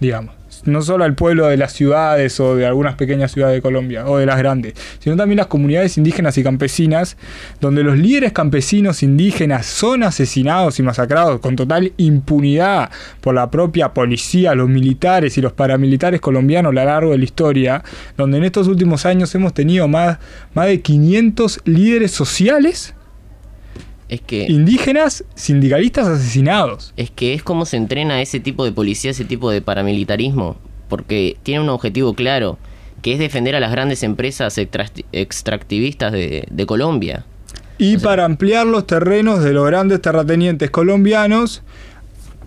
digamos. 0.00 0.34
No 0.64 0.82
solo 0.82 1.04
al 1.04 1.14
pueblo 1.14 1.46
de 1.46 1.56
las 1.56 1.72
ciudades 1.72 2.40
o 2.40 2.56
de 2.56 2.66
algunas 2.66 2.94
pequeñas 2.96 3.32
ciudades 3.32 3.56
de 3.56 3.62
Colombia 3.62 4.06
o 4.06 4.18
de 4.18 4.26
las 4.26 4.38
grandes, 4.38 4.74
sino 4.98 5.16
también 5.16 5.36
las 5.36 5.46
comunidades 5.46 5.96
indígenas 5.96 6.36
y 6.38 6.42
campesinas, 6.42 7.16
donde 7.60 7.82
los 7.82 7.98
líderes 7.98 8.32
campesinos 8.32 9.02
indígenas 9.02 9.66
son 9.66 10.02
asesinados 10.02 10.78
y 10.78 10.82
masacrados 10.82 11.40
con 11.40 11.56
total 11.56 11.92
impunidad 11.96 12.90
por 13.20 13.34
la 13.34 13.50
propia 13.50 13.94
policía, 13.94 14.54
los 14.54 14.68
militares 14.68 15.38
y 15.38 15.40
los 15.40 15.52
paramilitares 15.52 16.20
colombianos 16.20 16.70
a 16.70 16.74
lo 16.74 16.84
largo 16.84 17.12
de 17.12 17.18
la 17.18 17.24
historia, 17.24 17.84
donde 18.16 18.38
en 18.38 18.44
estos 18.44 18.66
últimos 18.66 19.06
años 19.06 19.34
hemos 19.34 19.54
tenido 19.54 19.86
más, 19.86 20.18
más 20.54 20.66
de 20.66 20.80
500 20.80 21.60
líderes 21.64 22.10
sociales 22.10 22.95
Es 24.08 24.20
que... 24.20 24.46
indígenas 24.48 25.24
sindicalistas 25.34 26.06
asesinados. 26.06 26.92
Es 26.96 27.10
que 27.10 27.34
es 27.34 27.42
como 27.42 27.66
se 27.66 27.76
entrena 27.76 28.22
ese 28.22 28.38
tipo 28.38 28.64
de 28.64 28.72
policía, 28.72 29.10
ese 29.10 29.24
tipo 29.24 29.50
de 29.50 29.62
paramilitarismo, 29.62 30.56
porque 30.88 31.36
tiene 31.42 31.60
un 31.60 31.68
objetivo 31.68 32.14
claro, 32.14 32.58
que 33.02 33.12
es 33.12 33.18
defender 33.18 33.56
a 33.56 33.60
las 33.60 33.72
grandes 33.72 34.02
empresas 34.02 34.58
extra- 34.58 34.90
extractivistas 35.12 36.12
de, 36.12 36.46
de 36.50 36.66
Colombia. 36.66 37.24
Y 37.78 37.98
para 37.98 38.24
ampliar 38.24 38.66
los 38.66 38.86
terrenos 38.86 39.42
de 39.42 39.52
los 39.52 39.66
grandes 39.66 40.00
terratenientes 40.00 40.70
colombianos 40.70 41.62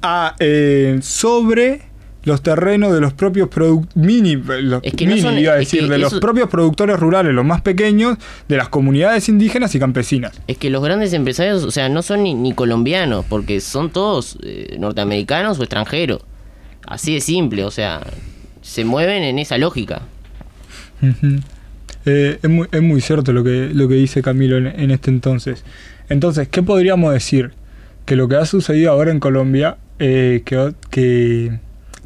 a, 0.02 0.36
eh, 0.40 0.98
sobre 1.02 1.89
los 2.24 2.42
terrenos 2.44 2.94
de 2.94 3.00
los 3.00 3.14
propios 3.14 3.50
mini, 3.96 4.36
los 4.36 4.82
Es 4.84 4.94
que 4.94 5.06
no 5.06 5.12
mini, 5.12 5.22
son- 5.22 5.38
iba 5.40 5.54
a 5.54 5.60
es 5.60 5.70
que 5.70 5.78
decir, 5.78 5.90
de 5.90 5.98
los 5.98 6.20
propios 6.20 6.50
productores 6.50 7.00
rurales, 7.00 7.34
los 7.34 7.46
más 7.46 7.62
pequeños, 7.62 8.18
de 8.48 8.58
las 8.58 8.68
comunidades 8.70 9.30
indígenas 9.30 9.74
y 9.76 9.80
campesinas. 9.80 10.40
Es 10.48 10.58
que 10.58 10.70
los 10.70 10.84
grandes 10.84 11.14
empresarios, 11.14 11.64
o 11.64 11.72
sea, 11.72 11.88
no 11.90 12.02
son 12.02 12.24
ni, 12.24 12.34
ni 12.34 12.54
colombianos, 12.54 13.26
porque 13.30 13.62
son 13.62 13.90
todos 13.90 14.38
eh, 14.44 14.76
norteamericanos 14.80 15.60
o 15.60 15.64
extranjeros. 15.64 16.22
Así 16.86 17.14
de 17.14 17.22
simple, 17.22 17.64
o 17.64 17.72
sea, 17.72 18.02
se 18.62 18.84
mueven 18.84 19.24
en 19.24 19.40
esa 19.40 19.58
lógica. 19.58 20.02
Eh, 22.06 22.40
es, 22.42 22.50
muy, 22.50 22.68
es 22.72 22.82
muy 22.82 23.02
cierto 23.02 23.32
lo 23.34 23.44
que, 23.44 23.70
lo 23.74 23.88
que 23.88 23.96
dice 23.96 24.22
Camilo 24.22 24.58
en, 24.58 24.68
en 24.68 24.92
este 24.92 25.10
entonces. 25.10 25.64
Entonces, 26.10 26.48
¿qué 26.48 26.64
podríamos 26.64 27.14
decir? 27.14 27.52
Que 28.06 28.16
lo 28.16 28.28
que 28.28 28.36
ha 28.38 28.46
sucedido 28.46 28.92
ahora 28.92 29.12
en 29.12 29.20
Colombia, 29.20 29.78
eh, 30.00 30.42
que, 30.46 30.74
que 30.90 31.60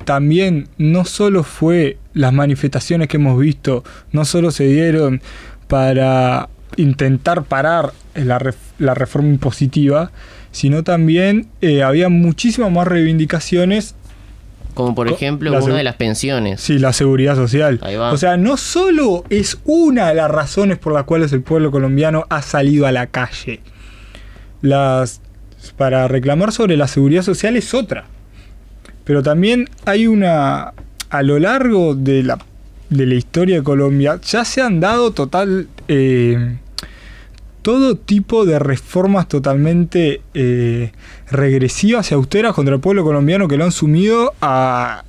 también 0.06 0.68
no 0.78 1.06
solo 1.06 1.44
fue 1.44 1.98
las 2.14 2.34
manifestaciones 2.34 3.08
que 3.08 3.18
hemos 3.18 3.40
visto, 3.40 3.84
no 4.12 4.26
solo 4.26 4.52
se 4.52 4.66
dieron 4.66 5.22
para 5.68 6.50
intentar 6.78 7.44
parar 7.44 7.94
la, 8.16 8.40
ref- 8.40 8.56
la 8.80 8.94
reforma 8.94 9.30
impositiva, 9.30 10.12
sino 10.52 10.84
también 10.84 11.48
eh, 11.62 11.84
había 11.84 12.10
muchísimas 12.10 12.72
más 12.72 12.88
reivindicaciones 12.88 13.96
Como 14.76 14.94
por 14.96 15.08
ejemplo 15.08 15.52
una 15.64 15.76
de 15.78 15.84
las 15.84 15.96
pensiones. 15.96 16.62
Sí, 16.62 16.80
la 16.80 16.94
seguridad 16.94 17.36
social. 17.36 17.80
Ahí 17.84 17.96
va. 17.96 18.12
O 18.12 18.18
sea, 18.18 18.38
no 18.38 18.58
solo 18.58 19.24
es 19.30 19.60
una 19.66 20.10
de 20.10 20.16
las 20.16 20.30
razones 20.30 20.78
por 20.80 20.94
las 20.94 21.04
cuales 21.06 21.32
el 21.34 21.42
pueblo 21.42 21.72
colombiano 21.72 22.26
ha 22.30 22.42
salido 22.42 22.86
a 22.88 22.92
la 22.92 23.08
calle. 23.08 23.62
las 24.62 25.22
para 25.78 26.08
reclamar 26.10 26.52
sobre 26.52 26.76
la 26.76 26.88
seguridad 26.88 27.22
social 27.24 27.56
es 27.56 27.74
otra. 27.74 28.06
Pero 29.04 29.24
también 29.24 29.70
hay 29.86 30.08
una 30.08 30.74
a 31.10 31.24
lo 31.24 31.40
largo 31.40 31.96
de 31.96 32.24
la 32.24 32.40
de 32.90 33.06
la 33.06 33.16
historia 33.16 33.58
de 33.58 33.64
Colombia 33.64 34.20
ya 34.24 34.46
se 34.46 34.62
han 34.62 34.80
dado 34.80 35.12
total 35.12 35.68
eh, 35.88 36.58
todo 37.64 37.96
tipo 37.96 38.46
de 38.46 38.60
reformas 38.60 39.28
totalmente 39.28 40.22
eh, 40.34 40.92
regresivas 41.32 42.12
y 42.12 42.14
austeras 42.14 42.54
contra 42.54 42.76
el 42.76 42.82
pueblo 42.82 43.04
colombiano 43.04 43.48
que 43.48 43.58
lo 43.58 43.64
han 43.64 43.72
sumido 43.72 44.34
a 44.42 45.06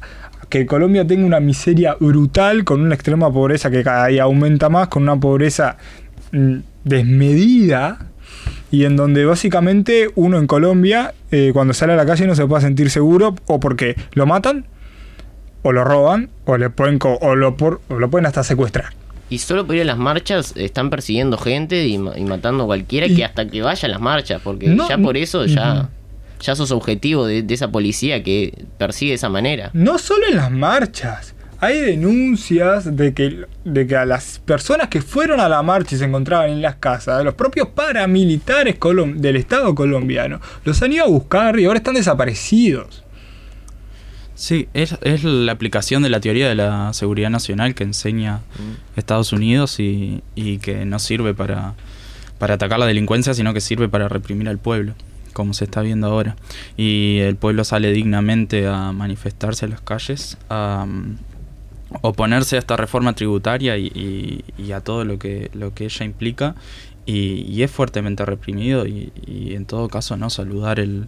que 0.48 0.66
Colombia 0.66 1.06
tenga 1.06 1.26
una 1.26 1.40
miseria 1.40 1.96
brutal 1.98 2.64
con 2.64 2.80
una 2.80 2.94
extrema 2.94 3.32
pobreza 3.32 3.70
que 3.70 3.82
cada 3.82 4.06
día 4.06 4.22
aumenta 4.22 4.68
más, 4.68 4.86
con 4.86 5.02
una 5.02 5.18
pobreza 5.18 5.76
mm, 6.30 6.58
desmedida 6.84 7.98
y 8.74 8.84
en 8.84 8.96
donde 8.96 9.24
básicamente 9.24 10.10
uno 10.16 10.38
en 10.38 10.46
Colombia 10.46 11.14
eh, 11.30 11.50
cuando 11.52 11.74
sale 11.74 11.92
a 11.92 11.96
la 11.96 12.04
calle 12.06 12.26
no 12.26 12.34
se 12.34 12.46
puede 12.46 12.62
sentir 12.62 12.90
seguro 12.90 13.34
o 13.46 13.60
porque 13.60 13.94
lo 14.14 14.26
matan 14.26 14.66
o 15.62 15.72
lo 15.72 15.84
roban 15.84 16.30
o 16.44 16.56
le 16.56 16.70
pueden 16.70 16.98
o 17.02 17.34
lo, 17.36 17.56
por- 17.56 17.80
o 17.88 17.98
lo 17.98 18.10
pueden 18.10 18.26
hasta 18.26 18.42
secuestrar. 18.42 18.92
Y 19.30 19.38
solo 19.38 19.66
por 19.66 19.74
ir 19.76 19.82
a 19.82 19.84
las 19.86 19.96
marchas 19.98 20.52
están 20.56 20.90
persiguiendo 20.90 21.38
gente 21.38 21.86
y, 21.86 21.98
ma- 21.98 22.16
y 22.18 22.24
matando 22.24 22.64
a 22.64 22.66
cualquiera 22.66 23.06
Y- 23.06 23.14
que 23.16 23.24
hasta 23.24 23.46
que 23.48 23.62
vaya 23.62 23.86
a 23.86 23.90
las 23.90 24.00
marchas, 24.00 24.40
porque 24.44 24.68
No, 24.68 24.88
ya 24.88 24.96
no- 24.96 25.04
por 25.04 25.16
eso 25.16 25.46
ya, 25.46 25.74
Ujú. 25.74 25.88
ya 26.40 26.54
sos 26.56 26.70
objetivo 26.72 27.26
de, 27.26 27.42
de 27.42 27.54
esa 27.54 27.68
policía 27.70 28.22
que 28.22 28.64
persigue 28.76 29.12
de 29.12 29.16
esa 29.16 29.28
manera. 29.30 29.70
No 29.72 29.98
solo 29.98 30.26
en 30.28 30.36
las 30.36 30.50
marchas. 30.50 31.33
Hay 31.64 31.80
denuncias 31.80 32.96
de 32.96 33.14
que, 33.14 33.46
de 33.64 33.86
que 33.86 33.96
a 33.96 34.04
las 34.04 34.38
personas 34.38 34.88
que 34.88 35.00
fueron 35.00 35.40
a 35.40 35.48
la 35.48 35.62
marcha 35.62 35.94
y 35.94 35.98
se 35.98 36.04
encontraban 36.04 36.50
en 36.50 36.60
las 36.62 36.76
casas, 36.76 37.24
los 37.24 37.34
propios 37.34 37.68
paramilitares 37.68 38.78
colom- 38.78 39.14
del 39.16 39.36
Estado 39.36 39.74
colombiano, 39.74 40.40
los 40.64 40.82
han 40.82 40.92
ido 40.92 41.04
a 41.04 41.08
buscar 41.08 41.58
y 41.58 41.64
ahora 41.64 41.78
están 41.78 41.94
desaparecidos. 41.94 43.02
Sí, 44.34 44.68
es, 44.74 44.96
es 45.02 45.22
la 45.22 45.52
aplicación 45.52 46.02
de 46.02 46.10
la 46.10 46.18
teoría 46.20 46.48
de 46.48 46.56
la 46.56 46.92
seguridad 46.92 47.30
nacional 47.30 47.74
que 47.74 47.84
enseña 47.84 48.40
Estados 48.96 49.32
Unidos 49.32 49.78
y, 49.78 50.22
y 50.34 50.58
que 50.58 50.84
no 50.84 50.98
sirve 50.98 51.34
para, 51.34 51.74
para 52.38 52.54
atacar 52.54 52.78
la 52.80 52.86
delincuencia, 52.86 53.32
sino 53.32 53.54
que 53.54 53.60
sirve 53.60 53.88
para 53.88 54.08
reprimir 54.08 54.48
al 54.48 54.58
pueblo, 54.58 54.94
como 55.32 55.54
se 55.54 55.64
está 55.64 55.82
viendo 55.82 56.08
ahora. 56.08 56.34
Y 56.76 57.18
el 57.20 57.36
pueblo 57.36 57.62
sale 57.62 57.92
dignamente 57.92 58.66
a 58.66 58.90
manifestarse 58.90 59.66
en 59.66 59.70
las 59.70 59.80
calles, 59.82 60.36
a 60.50 60.84
mm, 60.86 61.16
oponerse 62.02 62.56
a 62.56 62.58
esta 62.58 62.76
reforma 62.76 63.14
tributaria 63.14 63.76
y, 63.78 64.42
y- 64.58 64.72
a 64.72 64.80
todo 64.80 65.04
lo 65.04 65.18
que, 65.18 65.50
lo 65.54 65.74
que 65.74 65.84
ella 65.84 66.04
implica. 66.04 66.54
Y, 67.06 67.62
es 67.62 67.70
fuertemente 67.70 68.24
reprimido 68.24 68.86
y, 68.86 69.12
en 69.26 69.66
todo 69.66 69.88
caso 69.88 70.16
no 70.16 70.30
saludar 70.30 70.80
el, 70.80 71.06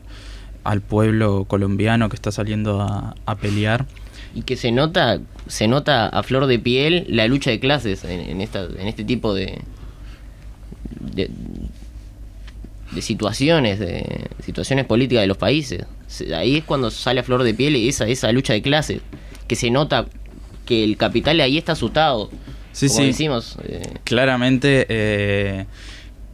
al 0.62 0.82
pueblo 0.82 1.44
colombiano 1.48 2.08
que 2.10 2.16
está 2.16 2.30
saliendo 2.30 2.82
a, 2.82 3.14
pelear. 3.36 3.86
Y 4.34 4.42
que 4.42 4.56
se 4.56 4.72
nota, 4.72 5.18
se 5.46 5.66
nota 5.68 6.06
a 6.08 6.22
flor 6.22 6.46
de 6.46 6.58
piel 6.58 7.06
la 7.08 7.26
lucha 7.28 7.50
de 7.50 7.60
clases 7.60 8.04
en, 8.04 8.40
esta, 8.42 8.64
en 8.64 8.86
este 8.88 9.04
tipo 9.04 9.32
de, 9.32 9.58
de, 11.00 11.30
de 12.92 13.02
situaciones, 13.02 13.78
de 13.78 14.28
situaciones 14.44 14.84
políticas 14.84 15.22
de 15.22 15.26
los 15.28 15.38
países. 15.38 15.86
Se- 16.06 16.34
Ahí 16.34 16.56
es 16.58 16.64
cuando 16.64 16.90
sale 16.90 17.20
a 17.20 17.22
flor 17.22 17.42
de 17.42 17.54
piel 17.54 17.74
esa, 17.76 18.06
esa 18.06 18.30
lucha 18.32 18.52
de 18.52 18.60
clases, 18.60 19.00
que 19.48 19.56
se 19.56 19.70
nota 19.70 20.06
que 20.66 20.84
el 20.84 20.96
capital 20.98 21.40
ahí 21.40 21.56
está 21.56 21.72
asustado. 21.72 22.28
Sí, 22.72 22.88
como 22.88 23.00
sí. 23.00 23.06
decimos, 23.06 23.56
eh, 23.64 23.94
Claramente 24.04 24.84
eh, 24.90 25.64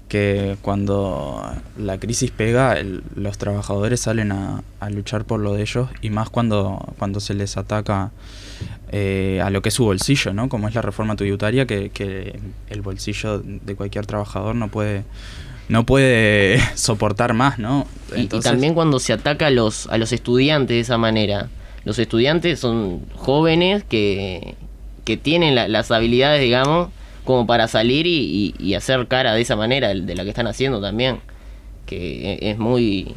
que 0.08 0.56
cuando 0.60 1.40
la 1.78 1.98
crisis 1.98 2.30
pega, 2.32 2.74
el- 2.74 3.02
los 3.14 3.38
trabajadores 3.38 4.00
salen 4.00 4.32
a, 4.32 4.62
a 4.80 4.90
luchar 4.90 5.24
por 5.24 5.38
lo 5.40 5.54
de 5.54 5.62
ellos 5.62 5.88
y 6.02 6.10
más 6.10 6.28
cuando, 6.30 6.94
cuando 6.98 7.20
se 7.20 7.34
les 7.34 7.56
ataca 7.56 8.10
eh, 8.90 9.40
a 9.42 9.50
lo 9.50 9.62
que 9.62 9.68
es 9.70 9.74
su 9.74 9.84
bolsillo, 9.84 10.32
¿no? 10.34 10.48
Como 10.48 10.68
es 10.68 10.74
la 10.74 10.82
reforma 10.82 11.16
tributaria, 11.16 11.66
que, 11.66 11.90
que 11.90 12.38
el 12.68 12.82
bolsillo 12.82 13.38
de 13.38 13.74
cualquier 13.76 14.04
trabajador 14.06 14.54
no 14.54 14.68
puede 14.68 15.04
no 15.68 15.86
puede 15.86 16.60
soportar 16.74 17.32
más, 17.34 17.58
¿no? 17.58 17.86
Y- 18.16 18.22
y, 18.22 18.26
también 18.26 18.74
cuando 18.74 18.98
se 18.98 19.12
ataca 19.14 19.46
a 19.46 19.50
los, 19.50 19.86
a 19.86 19.96
los 19.96 20.12
estudiantes 20.12 20.74
de 20.74 20.80
esa 20.80 20.98
manera. 20.98 21.48
Los 21.84 21.98
estudiantes 21.98 22.60
son 22.60 23.00
jóvenes 23.14 23.84
que, 23.84 24.54
que 25.04 25.16
tienen 25.16 25.54
la- 25.54 25.68
las 25.68 25.90
habilidades, 25.90 26.40
digamos, 26.42 26.88
como 27.24 27.46
para 27.46 27.68
salir 27.68 28.06
y, 28.06 28.54
y- 28.58 28.64
y 28.64 28.74
hacer 28.74 29.06
cara 29.08 29.34
de 29.34 29.40
esa 29.40 29.56
manera, 29.56 29.88
de 29.94 30.14
la 30.14 30.22
que 30.24 30.30
están 30.30 30.46
haciendo 30.46 30.80
también. 30.80 31.18
Que 31.86 32.34
e- 32.34 32.50
es 32.50 32.58
muy... 32.58 33.14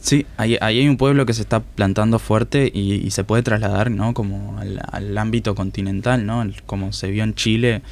Sí, 0.00 0.26
ahí, 0.36 0.56
ahí 0.60 0.78
hay 0.78 0.88
un 0.88 0.96
pueblo 0.96 1.26
que 1.26 1.34
se 1.34 1.42
está 1.42 1.60
plantando 1.60 2.18
fuerte 2.18 2.70
y, 2.72 2.94
y 2.94 3.10
se 3.10 3.24
puede 3.24 3.42
trasladar, 3.42 3.90
¿no? 3.90 4.14
Como 4.14 4.58
al, 4.58 4.80
al 4.92 5.18
ámbito 5.18 5.54
continental, 5.54 6.24
¿no? 6.24 6.46
Como 6.66 6.92
se 6.92 7.10
vio 7.10 7.24
en 7.24 7.34
Chile, 7.34 7.82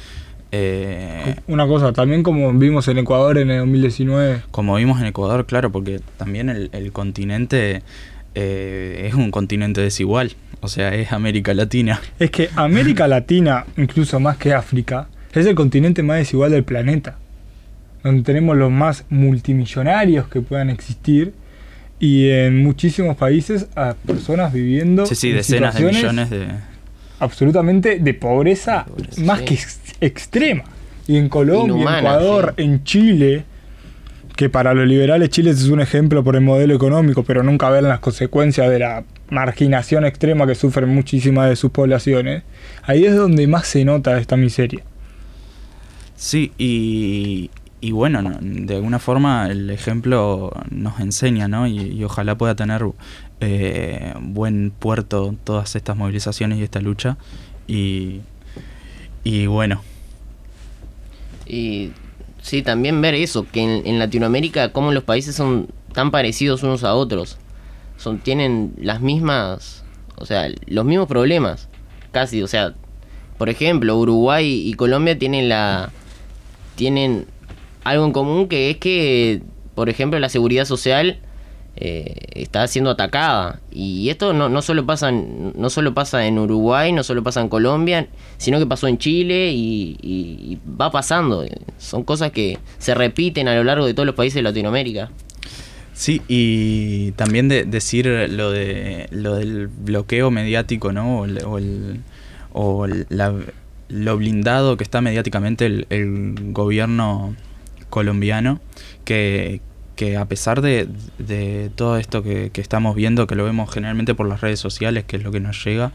eh, 0.53 1.35
Una 1.47 1.67
cosa, 1.67 1.91
también 1.91 2.23
como 2.23 2.51
vimos 2.53 2.87
en 2.87 2.97
Ecuador 2.99 3.37
en 3.37 3.51
el 3.51 3.59
2019, 3.59 4.43
como 4.51 4.75
vimos 4.75 5.01
en 5.01 5.07
Ecuador, 5.07 5.45
claro, 5.45 5.71
porque 5.73 5.99
también 6.15 6.49
el, 6.49 6.69
el 6.71 6.93
continente 6.93 7.81
eh, 8.39 9.07
es 9.07 9.13
un 9.15 9.31
continente 9.31 9.81
desigual, 9.81 10.33
o 10.61 10.67
sea, 10.67 10.93
es 10.93 11.11
América 11.11 11.53
Latina. 11.53 11.99
es 12.19 12.29
que 12.31 12.49
América 12.55 13.07
Latina, 13.15 13.65
incluso 13.77 14.19
más 14.19 14.37
que 14.37 14.53
África, 14.53 15.07
es 15.33 15.45
el 15.45 15.55
continente 15.55 16.03
más 16.03 16.17
desigual 16.17 16.51
del 16.51 16.63
planeta. 16.63 17.17
Donde 18.03 18.21
tenemos 18.23 18.55
los 18.55 18.71
más 18.71 19.05
multimillonarios 19.09 20.27
que 20.27 20.41
puedan 20.41 20.69
existir 20.69 21.33
y 21.99 22.29
en 22.29 22.61
muchísimos 22.63 23.17
países 23.17 23.67
a 23.75 23.95
personas 24.05 24.53
viviendo 24.53 25.05
Sí, 25.07 25.15
sí, 25.15 25.29
en 25.31 25.35
decenas 25.37 25.73
de 25.73 25.79
situaciones 25.79 26.13
millones 26.13 26.29
de... 26.29 26.47
absolutamente 27.19 27.99
de 27.99 28.13
pobreza, 28.13 28.85
pobreza, 28.85 29.21
más 29.23 29.39
sí. 29.39 29.45
que 29.45 29.53
ex- 29.55 29.79
extrema. 30.01 30.63
Y 31.07 31.17
en 31.17 31.29
Colombia, 31.29 31.73
Inhumana, 31.75 31.97
en 31.99 32.05
Ecuador, 32.05 32.53
sí. 32.57 32.63
en 32.63 32.83
Chile, 32.83 33.43
que 34.37 34.49
para 34.49 34.73
los 34.73 34.87
liberales 34.87 35.29
Chile 35.29 35.49
es 35.51 35.67
un 35.67 35.81
ejemplo 35.81 36.23
por 36.23 36.35
el 36.35 36.41
modelo 36.41 36.73
económico, 36.73 37.23
pero 37.23 37.43
nunca 37.43 37.69
ven 37.69 37.83
las 37.89 37.99
consecuencias 37.99 38.69
de 38.69 38.79
la 38.79 39.03
marginación 39.29 40.05
extrema 40.05 40.47
que 40.47 40.55
sufren 40.55 40.87
muchísimas 40.87 41.49
de 41.49 41.57
sus 41.57 41.71
poblaciones, 41.71 42.43
ahí 42.83 43.03
es 43.05 43.15
donde 43.15 43.45
más 43.47 43.67
se 43.67 43.83
nota 43.83 44.17
esta 44.17 44.37
miseria. 44.37 44.83
Sí, 46.15 46.53
y, 46.57 47.51
y 47.81 47.91
bueno, 47.91 48.21
no, 48.21 48.37
de 48.41 48.75
alguna 48.75 48.99
forma 48.99 49.47
el 49.49 49.69
ejemplo 49.69 50.53
nos 50.71 50.99
enseña, 51.01 51.47
¿no? 51.47 51.67
Y, 51.67 51.79
y 51.79 52.03
ojalá 52.05 52.37
pueda 52.37 52.55
tener 52.55 52.83
eh, 53.41 54.13
buen 54.21 54.71
puerto 54.71 55.35
todas 55.43 55.75
estas 55.75 55.97
movilizaciones 55.97 56.59
y 56.59 56.63
esta 56.63 56.79
lucha. 56.79 57.17
Y, 57.67 58.21
y 59.23 59.47
bueno, 59.47 59.81
Y 61.49 61.91
sí, 62.47 62.61
también 62.61 63.01
ver 63.01 63.13
eso, 63.13 63.45
que 63.51 63.81
en, 63.85 63.99
Latinoamérica 63.99 64.71
cómo 64.71 64.91
los 64.91 65.03
países 65.03 65.35
son 65.35 65.67
tan 65.93 66.11
parecidos 66.11 66.63
unos 66.63 66.83
a 66.83 66.93
otros. 66.93 67.37
Son, 67.97 68.19
tienen 68.19 68.73
las 68.79 69.01
mismas, 69.01 69.83
o 70.17 70.25
sea, 70.25 70.47
los 70.67 70.85
mismos 70.85 71.07
problemas, 71.07 71.67
casi, 72.11 72.41
o 72.41 72.47
sea, 72.47 72.73
por 73.37 73.49
ejemplo, 73.49 73.97
Uruguay 73.97 74.63
y 74.65 74.73
Colombia 74.75 75.17
tienen 75.17 75.49
la 75.49 75.91
tienen 76.75 77.25
algo 77.83 78.05
en 78.05 78.11
común 78.11 78.47
que 78.47 78.69
es 78.69 78.77
que, 78.77 79.41
por 79.75 79.89
ejemplo, 79.89 80.19
la 80.19 80.29
seguridad 80.29 80.65
social 80.65 81.19
eh, 81.79 82.15
está 82.31 82.67
siendo 82.67 82.89
atacada. 82.89 83.59
Y 83.71 84.09
esto 84.09 84.33
no, 84.33 84.49
no 84.49 84.61
solo 84.61 84.85
pasa 84.85 85.09
en, 85.09 85.53
no 85.55 85.69
solo 85.69 85.93
pasa 85.93 86.25
en 86.25 86.39
Uruguay 86.39 86.91
no 86.91 87.03
solo 87.03 87.21
pasa 87.23 87.41
en 87.41 87.49
Colombia 87.49 88.07
sino 88.37 88.57
que 88.59 88.65
pasó 88.65 88.87
en 88.87 88.97
Chile 88.97 89.51
y, 89.53 90.59
va 90.79 90.91
pasando. 90.91 91.45
Son 91.77 92.03
cosas 92.03 92.31
que 92.31 92.57
se 92.77 92.93
repiten 92.93 93.47
a 93.47 93.55
lo 93.55 93.63
largo 93.63 93.85
de 93.85 93.93
todos 93.93 94.05
los 94.05 94.15
países 94.15 94.35
de 94.35 94.43
Latinoamérica. 94.43 95.09
Sí, 95.93 96.21
y 96.27 97.11
también 97.13 97.47
de, 97.47 97.65
decir 97.65 98.05
lo 98.29 98.51
de 98.51 99.07
lo 99.11 99.35
del 99.35 99.67
bloqueo 99.67 100.29
mediático, 100.29 100.91
¿no? 100.91 101.21
O, 101.21 101.59
o 102.53 102.87
lo 103.89 104.17
blindado 104.17 104.77
que 104.77 104.83
está 104.83 105.01
mediáticamente 105.01 105.65
el, 105.65 105.87
el 105.89 106.35
gobierno 106.53 107.35
colombiano, 107.89 108.59
que, 109.05 109.61
que 109.97 110.15
a 110.15 110.23
pesar 110.25 110.61
de, 110.61 110.87
de 111.17 111.69
todo 111.75 111.97
esto 111.97 112.23
que, 112.23 112.51
que 112.53 112.61
estamos 112.61 112.95
viendo, 112.95 113.27
que 113.27 113.35
lo 113.35 113.43
vemos 113.43 113.69
generalmente 113.73 114.15
por 114.15 114.27
las 114.29 114.39
redes 114.39 114.61
sociales, 114.61 115.03
que 115.03 115.17
es 115.17 115.23
lo 115.23 115.31
que 115.31 115.41
nos 115.41 115.61
llega, 115.65 115.91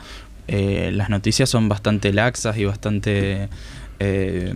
eh, 0.48 0.90
las 0.92 1.08
noticias 1.08 1.48
son 1.48 1.70
bastante 1.70 2.12
laxas 2.12 2.58
y 2.58 2.66
bastante... 2.66 3.48
eh, 4.00 4.52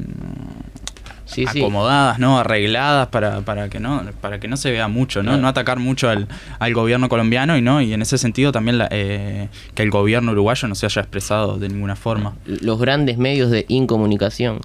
sí 1.25 1.45
sí 1.53 1.59
acomodadas, 1.59 2.19
¿no? 2.21 2.39
Arregladas 2.39 3.09
para, 3.09 3.41
para 3.41 3.69
que 3.69 3.81
no 3.81 4.03
para 4.21 4.39
que 4.39 4.47
no 4.49 4.57
se 4.57 4.71
vea 4.71 4.87
mucho, 4.89 5.23
¿no? 5.23 5.31
Claro. 5.31 5.43
No 5.43 5.49
atacar 5.49 5.79
mucho 5.81 6.09
al, 6.09 6.29
al 6.61 6.73
gobierno 6.75 7.09
colombiano 7.09 7.57
y 7.57 7.63
no 7.63 7.81
y 7.81 7.93
en 7.93 8.03
ese 8.03 8.17
sentido 8.19 8.53
también 8.53 8.79
la, 8.79 8.89
eh, 8.91 9.49
que 9.75 9.83
el 9.83 9.91
gobierno 9.91 10.33
uruguayo 10.33 10.69
no 10.69 10.75
se 10.77 10.87
haya 10.87 11.03
expresado 11.03 11.59
de 11.59 11.69
ninguna 11.69 11.97
forma. 11.97 12.37
los 12.45 12.79
grandes 12.79 13.19
medios 13.19 13.51
de 13.51 13.65
incomunicación 13.69 14.61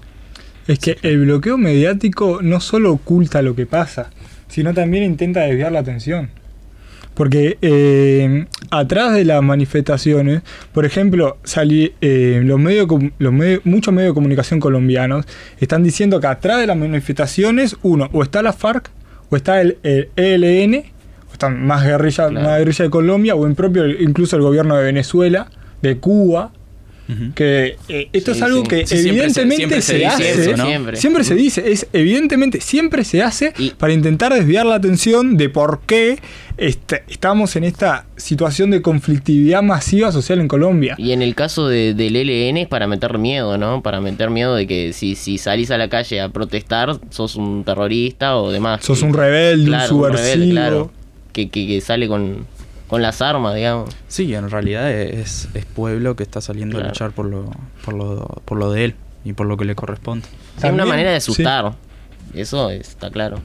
es 0.68 0.78
que 0.78 0.96
el 1.02 1.18
bloqueo 1.24 1.58
mediático 1.58 2.38
no 2.42 2.60
solo 2.60 2.92
oculta 2.92 3.42
lo 3.42 3.56
que 3.56 3.66
pasa, 3.66 4.10
sino 4.52 4.74
también 4.74 5.02
intenta 5.04 5.40
desviar 5.40 5.72
la 5.72 5.78
atención. 5.80 6.28
Porque 7.14 7.58
eh, 7.60 8.46
atrás 8.70 9.12
de 9.14 9.24
las 9.24 9.42
manifestaciones, 9.42 10.42
por 10.72 10.84
ejemplo, 10.86 11.36
salí, 11.44 11.92
eh, 12.00 12.40
los 12.44 12.58
medios, 12.58 12.86
com- 12.86 13.10
los 13.18 13.32
medios, 13.32 13.60
muchos 13.64 13.92
medios 13.92 14.10
de 14.10 14.14
comunicación 14.14 14.60
colombianos 14.60 15.26
están 15.60 15.82
diciendo 15.82 16.20
que 16.20 16.26
atrás 16.26 16.58
de 16.60 16.66
las 16.66 16.76
manifestaciones, 16.76 17.76
uno, 17.82 18.08
o 18.12 18.22
está 18.22 18.40
la 18.42 18.52
FARC, 18.52 18.90
o 19.30 19.36
está 19.36 19.60
el, 19.60 19.78
el 19.82 20.08
ELN, 20.16 20.84
o 21.28 21.32
están 21.32 21.66
más 21.66 21.84
guerrillas, 21.84 22.30
Claro. 22.30 22.46
más 22.48 22.58
guerrilla 22.58 22.84
de 22.84 22.90
Colombia, 22.90 23.34
o 23.34 23.46
en 23.46 23.54
propio, 23.54 23.86
incluso 23.88 24.36
el 24.36 24.42
gobierno 24.42 24.76
de 24.76 24.84
Venezuela, 24.84 25.48
de 25.82 25.98
Cuba, 25.98 26.52
Que 27.34 27.76
eh, 27.88 28.08
esto 28.12 28.32
Sí, 28.32 28.38
es 28.38 28.42
algo 28.42 28.62
sí. 28.62 28.68
que 28.68 28.86
Sí, 28.86 28.96
siempre 28.98 29.28
se- 29.30 29.42
evidentemente 29.42 29.56
siempre 29.56 29.82
se 29.82 29.86
se, 29.92 29.94
dice 29.98 30.06
hace. 30.08 30.50
eso, 30.50 30.56
¿no? 30.56 30.66
Siempre. 30.66 30.96
Siempre 30.96 31.24
se 31.24 31.34
dice, 31.34 31.72
es 31.72 31.86
evidentemente, 31.92 32.60
siempre 32.60 33.04
se 33.04 33.22
hace 33.22 33.52
Y- 33.58 33.70
para 33.70 33.92
intentar 33.92 34.32
desviar 34.32 34.64
la 34.66 34.76
atención 34.76 35.36
de 35.36 35.48
por 35.50 35.80
qué 35.86 36.18
este- 36.56 37.02
estamos 37.08 37.56
en 37.56 37.64
esta 37.64 38.06
situación 38.16 38.70
de 38.70 38.80
conflictividad 38.82 39.62
masiva 39.62 40.10
social 40.12 40.40
en 40.40 40.48
Colombia. 40.48 40.94
Y 40.96 41.12
en 41.12 41.20
el 41.22 41.34
caso 41.34 41.68
de- 41.68 41.92
del 41.94 42.14
LN 42.16 42.62
es 42.62 42.68
para 42.68 42.86
meter 42.86 43.18
miedo, 43.18 43.58
¿no? 43.58 43.82
Para 43.82 44.00
meter 44.00 44.30
miedo 44.30 44.54
de 44.54 44.66
que 44.66 44.92
si, 44.92 45.14
si 45.14 45.38
salís 45.38 45.70
a 45.70 45.78
la 45.78 45.88
calle 45.88 46.20
a 46.20 46.28
protestar, 46.30 46.98
sos 47.10 47.36
un 47.36 47.64
terrorista 47.64 48.36
o 48.36 48.50
demás. 48.52 48.84
Sos 48.84 49.00
Que- 49.00 49.04
un 49.06 49.14
rebelde, 49.14 49.66
claro, 49.66 49.96
un 49.96 50.02
rebelde, 50.04 50.22
subversivo. 50.32 50.50
claro. 50.52 50.92
que, 51.32 51.48
que- 51.48 51.66
que 51.66 51.80
sale 51.80 52.08
con, 52.08 52.46
con 52.92 53.00
las 53.00 53.22
armas, 53.22 53.54
digamos. 53.54 53.88
Sí, 54.06 54.34
en 54.34 54.50
realidad 54.50 54.90
es, 54.92 55.48
es 55.54 55.64
pueblo 55.64 56.14
que 56.14 56.22
está 56.24 56.42
saliendo 56.42 56.74
Claro. 56.74 56.88
a 56.88 56.88
luchar 56.90 57.12
por 57.12 57.24
lo, 57.24 57.50
por, 57.86 57.94
lo, 57.94 58.26
por 58.44 58.58
lo 58.58 58.70
de 58.70 58.84
él 58.84 58.94
y 59.24 59.32
por 59.32 59.46
lo 59.46 59.56
que 59.56 59.64
le 59.64 59.74
corresponde. 59.74 60.26
Es 60.62 60.70
una 60.70 60.84
manera 60.84 61.10
de 61.10 61.18
sí. 61.18 61.32
asustar. 61.32 61.72
Eso 62.34 62.68
está 62.68 63.10
claro. 63.10 63.38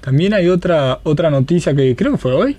También 0.00 0.32
hay 0.32 0.48
otra, 0.48 1.00
otra 1.02 1.28
noticia 1.28 1.74
que 1.74 1.96
creo 1.96 2.12
que 2.12 2.18
fue 2.18 2.34
hoy. 2.34 2.56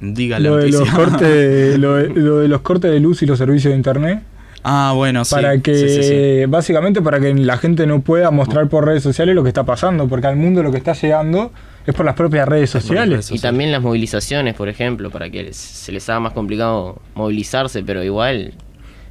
Diga 0.00 0.38
la 0.38 0.50
Lo 0.50 0.56
de, 0.58 0.68
los 0.68 0.80
noticia. 0.80 0.98
cortes, 0.98 1.78
lo, 1.78 1.94
de, 1.94 2.08
lo 2.10 2.38
de 2.40 2.48
los 2.48 2.60
cortes 2.60 2.90
de 2.90 3.00
luz 3.00 3.22
y 3.22 3.26
los 3.26 3.38
servicios 3.38 3.70
de 3.72 3.78
internet. 3.78 4.22
Ah, 4.64 4.92
bueno, 4.94 5.24
sí. 5.24 5.34
para 5.34 5.56
que, 5.60 5.74
sí, 5.74 5.88
sí, 5.88 6.02
sí. 6.02 6.44
básicamente 6.46 7.00
para 7.00 7.20
que 7.20 7.32
la 7.32 7.56
gente 7.56 7.86
no 7.86 8.02
pueda 8.02 8.30
mostrar 8.30 8.68
por 8.68 8.84
redes 8.84 9.02
sociales 9.02 9.34
lo 9.34 9.42
que 9.42 9.48
está 9.48 9.64
pasando, 9.64 10.08
porque 10.08 10.26
al 10.26 10.36
mundo 10.36 10.62
lo 10.62 10.70
que 10.72 10.76
está 10.76 10.92
llegando 10.92 11.52
es 11.86 11.94
por 11.94 12.04
las 12.06 12.14
propias 12.14 12.48
redes 12.48 12.70
sociales. 12.70 13.30
Y 13.30 13.38
también 13.38 13.70
las 13.72 13.82
movilizaciones, 13.82 14.54
por 14.54 14.68
ejemplo, 14.68 15.10
para 15.10 15.30
que 15.30 15.52
se 15.52 15.92
les 15.92 16.08
haga 16.08 16.20
más 16.20 16.32
complicado 16.32 17.00
movilizarse, 17.14 17.82
pero 17.82 18.02
igual 18.02 18.54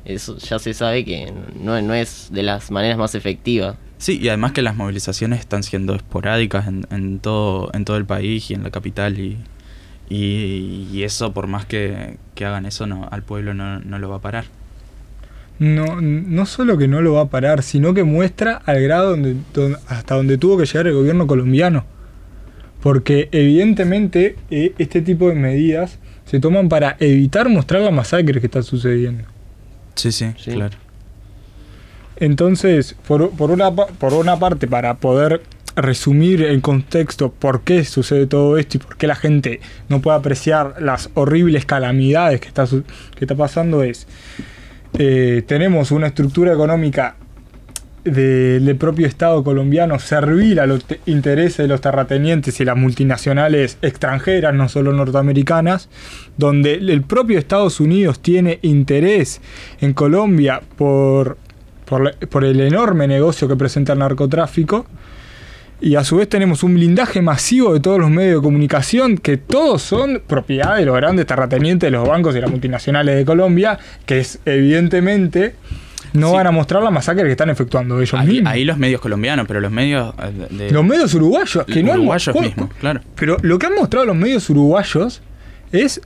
eso 0.06 0.38
ya 0.38 0.60
se 0.60 0.74
sabe 0.74 1.06
que 1.06 1.32
no, 1.60 1.82
no 1.82 1.94
es 1.94 2.30
de 2.32 2.44
las 2.44 2.72
maneras 2.72 2.98
más 2.98 3.15
efectivas. 3.15 3.75
Sí, 4.00 4.20
y 4.22 4.27
además 4.27 4.51
que 4.51 4.62
las 4.62 4.75
movilizaciones 4.75 5.39
están 5.39 5.63
siendo 5.63 5.96
esporádicas 5.96 6.68
en, 6.68 6.86
en 6.92 7.20
todo, 7.20 7.70
en 7.74 7.86
todo 7.86 7.96
el 7.98 8.06
país 8.06 8.51
y 8.51 8.53
en 8.53 8.63
la 8.63 8.70
capital 8.70 9.18
y, 9.18 9.38
y, 10.10 10.89
y 10.92 11.03
eso 11.03 11.32
por 11.32 11.48
más 11.48 11.65
que, 11.65 12.18
que 12.36 12.44
hagan 12.46 12.65
eso 12.65 12.86
no, 12.86 13.08
al 13.12 13.24
pueblo 13.24 13.53
no, 13.53 13.80
no 13.80 14.00
lo 14.00 14.10
va 14.10 14.18
a 14.18 14.22
parar. 14.22 14.46
No, 15.60 16.01
no 16.01 16.46
solo 16.48 16.77
que 16.77 16.88
no 16.88 17.01
lo 17.01 17.13
va 17.13 17.22
a 17.22 17.30
parar, 17.30 17.62
sino 17.63 17.94
que 17.94 18.03
muestra 18.03 18.62
al 18.65 18.82
grado 18.82 19.12
donde, 19.12 19.36
don- 19.53 19.77
hasta 19.88 20.15
donde 20.15 20.38
tuvo 20.38 20.58
que 20.58 20.65
llegar 20.65 20.88
el 20.88 20.96
gobierno 20.96 21.27
colombiano. 21.27 21.86
Porque 22.84 23.30
evidentemente 23.32 24.36
eh, 24.52 24.74
este 24.78 25.02
tipo 25.02 25.30
de 25.30 25.36
medidas 25.36 26.00
se 26.25 26.42
toman 26.42 26.68
para 26.68 26.98
evitar 27.00 27.48
mostrar 27.48 27.82
la 27.82 27.92
masacre 27.92 28.42
que 28.42 28.48
está 28.48 28.62
sucediendo. 28.62 29.24
Sí, 29.96 30.12
sí, 30.12 30.34
Sí. 30.38 30.52
claro. 30.52 30.75
Entonces, 32.18 32.96
por, 33.08 33.32
por 33.32 33.52
una, 33.52 33.74
por 33.74 34.13
una 34.13 34.38
parte, 34.38 34.68
para 34.68 34.96
poder 34.98 35.42
resumir 35.75 36.44
el 36.44 36.62
contexto 36.62 37.32
por 37.32 37.62
qué 37.62 37.84
sucede 37.86 38.28
todo 38.28 38.58
esto 38.58 38.78
y 38.78 38.80
por 38.82 38.98
qué 38.98 39.08
la 39.08 39.16
gente 39.16 39.62
no 39.90 40.02
puede 40.02 40.18
apreciar 40.18 40.75
las 40.80 41.10
horribles 41.16 41.66
calamidades 41.66 42.41
que 42.41 42.50
está, 42.50 42.65
que 42.67 43.26
está 43.26 43.36
pasando 43.36 43.82
es, 43.82 44.08
eh, 45.00 45.41
tenemos 45.48 45.91
una 45.91 46.08
estructura 46.08 46.54
económica 46.54 47.15
de- 48.04 48.60
del 48.60 48.76
propio 48.76 49.08
Estado 49.08 49.44
colombiano 49.44 49.98
servir 50.00 50.60
a 50.60 50.66
los 50.68 50.84
te- 50.86 51.00
intereses 51.06 51.58
de 51.58 51.68
los 51.68 51.82
terratenientes 51.82 52.60
y 52.60 52.66
las 52.66 52.76
multinacionales 52.78 53.78
extranjeras, 53.82 54.54
no 54.54 54.68
solo 54.70 54.92
norteamericanas, 54.94 55.89
donde 56.38 56.74
el 56.76 57.02
propio 57.04 57.39
Estados 57.39 57.80
Unidos 57.80 58.20
tiene 58.22 58.60
interés 58.62 59.42
en 59.82 59.94
Colombia 59.94 60.62
por, 60.78 61.38
por 62.30 62.44
el 62.44 62.60
enorme 62.62 63.08
negocio 63.08 63.48
que 63.48 63.56
presenta 63.56 63.94
el 63.94 64.00
narcotráfico. 64.00 64.86
Y 65.82 65.96
a 65.96 66.04
su 66.06 66.16
vez 66.16 66.30
tenemos 66.30 66.63
un 66.63 66.76
blindaje 66.76 67.22
masivo 67.22 67.74
de 67.74 67.82
todos 67.82 68.00
los 68.00 68.10
medios 68.10 68.36
de 68.36 68.42
comunicación 68.42 69.18
que 69.18 69.36
todos 69.36 69.82
son 69.82 70.22
propiedad 70.26 70.78
de 70.78 70.86
los 70.86 70.96
grandes 70.96 71.26
terratenientes 71.26 71.88
de 71.88 71.92
los 71.92 72.08
bancos 72.08 72.34
y 72.36 72.39
las 72.39 72.50
multinacionales 72.50 73.18
de 73.18 73.26
Colombia, 73.26 73.78
que 74.06 74.20
es 74.20 74.39
evidentemente 74.46 75.56
no 76.13 76.30
Sí. 76.30 76.36
van 76.36 76.47
a 76.47 76.52
mostrar 76.52 76.82
la 76.84 76.91
masacre 76.91 77.23
que 77.26 77.32
están 77.32 77.49
efectuando 77.49 77.99
ellos 77.99 78.13
Ahí, 78.13 78.28
mismos. 78.28 78.54
ahí 78.54 78.65
los 78.65 78.78
medios 78.78 79.02
colombianos, 79.02 79.45
pero 79.47 79.60
los 79.60 79.71
medios 79.71 80.13
eh, 80.21 80.47
de, 80.49 80.71
Los 80.71 80.86
medios 80.86 81.13
uruguayos, 81.13 81.65
que 81.65 81.84
no 81.84 81.91
han 81.91 81.99
uruguayos 81.99 82.36
mo- 82.36 82.41
mismos, 82.41 82.69
claro. 82.80 83.02
Pero 83.15 83.38
lo 83.41 83.58
que 83.60 83.65
han 83.65 83.76
mostrado 83.76 84.06
los 84.06 84.15
medios 84.15 84.49
uruguayos 84.49 85.21
es 85.71 86.02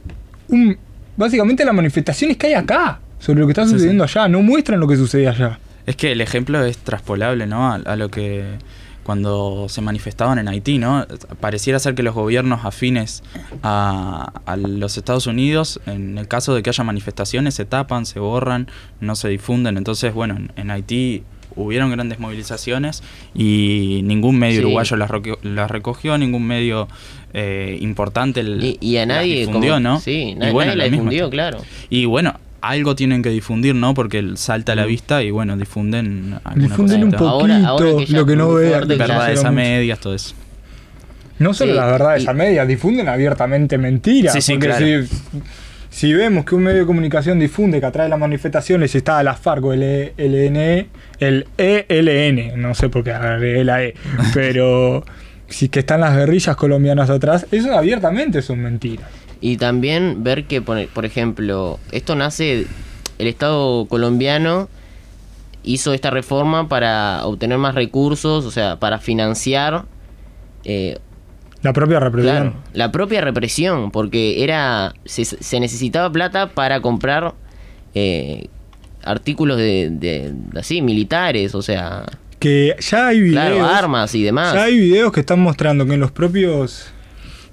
un, 0.50 0.78
básicamente 1.17 1.65
las 1.65 1.74
manifestaciones 1.76 2.38
que 2.38 2.48
hay 2.48 2.54
acá 2.54 3.00
sobre 3.20 3.39
lo 3.41 3.48
que 3.48 3.52
está 3.52 3.65
Sí, 3.65 3.72
sucediendo 3.72 4.04
allá. 4.04 4.28
No 4.28 4.41
muestran 4.41 4.80
lo 4.80 4.88
que 4.88 4.96
sucede 4.96 5.28
allá. 5.28 5.60
Es 5.86 5.96
que 5.96 6.12
el 6.12 6.22
ejemplo 6.22 6.63
es 6.63 6.78
traspolable, 6.78 7.46
¿no? 7.48 7.72
A, 7.72 7.76
a 7.76 7.96
lo 7.96 8.10
que 8.10 8.43
cuando 9.08 9.67
se 9.70 9.80
manifestaban 9.82 10.38
en 10.38 10.50
Haití, 10.50 10.78
¿no? 10.80 11.08
Pareciera 11.39 11.80
ser 11.80 11.96
que 11.96 12.04
los 12.04 12.13
gobiernos 12.13 12.65
afines 12.65 13.24
a, 13.63 14.34
a 14.46 14.58
los 14.58 14.98
Estados 14.98 15.28
Unidos, 15.28 15.80
en 15.88 16.17
el 16.17 16.28
caso 16.28 16.54
de 16.54 16.62
que 16.62 16.70
haya 16.70 16.84
manifestaciones, 16.84 17.56
se 17.56 17.63
tapan, 17.63 18.06
se 18.06 18.20
borran, 18.20 18.67
no 19.00 19.15
se 19.15 19.30
difunden. 19.30 19.78
Entonces, 19.78 20.13
bueno, 20.13 20.36
en, 20.36 20.52
en 20.58 20.72
Haití 20.72 21.24
hubieron 21.56 21.89
grandes 21.89 22.20
movilizaciones 22.20 23.02
y 23.34 24.02
ningún 24.04 24.38
medio 24.38 24.60
Sí. 24.60 24.65
uruguayo 24.65 24.98
las, 24.98 25.10
las 25.41 25.72
recogió, 25.72 26.17
ningún 26.17 26.46
medio 26.46 26.89
eh, 27.34 27.78
importante 27.82 28.41
l- 28.41 28.65
Y, 28.65 28.78
y 28.82 28.98
a 28.98 29.06
las 29.06 29.17
nadie 29.20 29.39
difundió, 29.39 29.74
como- 29.76 29.80
¿no? 29.89 30.00
Sí, 30.02 30.12
Y 30.12 30.36
na- 30.36 30.52
bueno, 30.52 30.76
nadie 30.76 30.89
la 30.89 30.89
difundió, 30.89 31.30
claro. 31.30 31.60
Y 31.89 32.04
bueno, 32.06 32.39
algo 32.62 32.96
tienen 32.96 33.22
que 33.22 33.30
difundir, 33.30 33.76
¿no? 33.76 33.93
Porque 33.93 34.24
salta 34.36 34.72
a 34.74 34.76
la 34.76 34.86
vista 34.86 35.22
y 35.24 35.32
bueno, 35.32 35.56
difunden 35.58 36.39
alguna 36.43 36.67
Difunden 36.67 37.04
un 37.04 37.12
poquito 37.12 37.30
Ahora- 37.30 37.67
ahora 37.67 38.06
que 38.06 38.12
lo 38.13 38.26
que 38.26 38.36
no 38.36 38.54
vean. 38.54 38.88
verdades 38.88 39.43
a 39.43 39.52
medias, 39.52 40.00
todo 40.00 40.13
eso. 40.15 40.34
No 41.39 41.54
solo 41.54 41.74
Sí, 41.74 41.78
las 41.78 41.86
verdades 41.91 42.24
y- 42.24 42.28
a 42.28 42.34
medias, 42.34 42.67
difunden 42.67 43.08
abiertamente 43.08 43.78
mentiras. 43.78 44.34
Sí, 44.34 44.41
sí, 44.41 44.54
porque 44.54 44.67
claro. 44.70 44.86
si, 44.86 45.08
si 45.89 46.13
vemos 46.13 46.46
que 46.46 46.56
un 46.56 46.63
medio 46.63 46.80
de 46.80 46.86
comunicación 46.88 47.39
difunde 47.39 47.80
que 47.80 47.86
atrás 47.86 48.06
de 48.06 48.10
las 48.10 48.20
manifestaciones 48.20 48.93
está 48.96 49.22
la 49.22 49.36
FARC 49.36 49.63
o 49.65 49.74
el 49.74 49.84
E- 49.84 50.13
LNE, 50.17 50.88
el 51.20 51.46
ELN, 51.58 52.60
no 52.60 52.74
sé 52.74 52.89
por 52.89 53.04
qué 53.04 53.12
agregué 53.12 53.63
la 53.63 53.84
E, 53.84 53.93
pero 54.34 55.06
si 55.48 55.70
que 55.70 55.80
están 55.80 56.02
las 56.02 56.15
guerrillas 56.15 56.56
colombianas 56.56 57.10
atrás, 57.12 57.46
eso 57.52 57.72
abiertamente 57.78 58.41
son 58.41 58.60
mentiras. 58.60 59.08
Y 59.41 59.58
también 59.58 60.23
ver 60.23 60.45
que, 60.45 60.62
por, 60.62 60.86
por 60.88 61.06
ejemplo, 61.06 61.80
esto 61.91 62.15
nace, 62.15 62.67
el 63.19 63.28
Estado 63.28 63.86
colombiano 63.88 64.69
hizo 65.63 65.93
esta 65.93 66.10
reforma 66.10 66.69
para 66.69 67.26
obtener 67.26 67.58
más 67.58 67.76
recursos, 67.76 68.45
o 68.45 68.52
sea, 68.52 68.78
para 68.80 69.00
financiar 69.00 69.86
eh, 70.63 70.97
La 71.62 71.73
propia 71.73 72.00
represión. 72.00 72.34
claro, 72.36 72.54
la 72.73 72.91
propia 72.91 73.21
represión, 73.21 73.91
porque 73.91 74.43
era 74.43 74.93
se, 75.06 75.26
se 75.26 75.60
necesitaba 75.60 76.10
plata 76.12 76.50
para 76.50 76.80
comprar 76.82 77.34
eh, 77.95 78.47
artículos 79.04 79.58
de, 79.58 79.89
de- 79.91 80.34
así 80.60 80.82
militares, 80.82 81.54
o 81.56 81.62
sea, 81.62 82.06
Que 82.39 82.76
ya 82.80 83.08
hay 83.08 83.19
videos. 83.21 83.45
claro, 83.58 83.65
armas 83.65 84.13
y 84.15 84.23
demás. 84.23 84.54
Ya 84.54 84.63
hay 84.63 84.78
videos 84.80 85.12
que 85.12 85.19
están 85.21 85.39
mostrando 85.39 85.86
que 85.86 85.93
en 85.95 86.00
los 86.00 86.12
propios. 86.12 86.91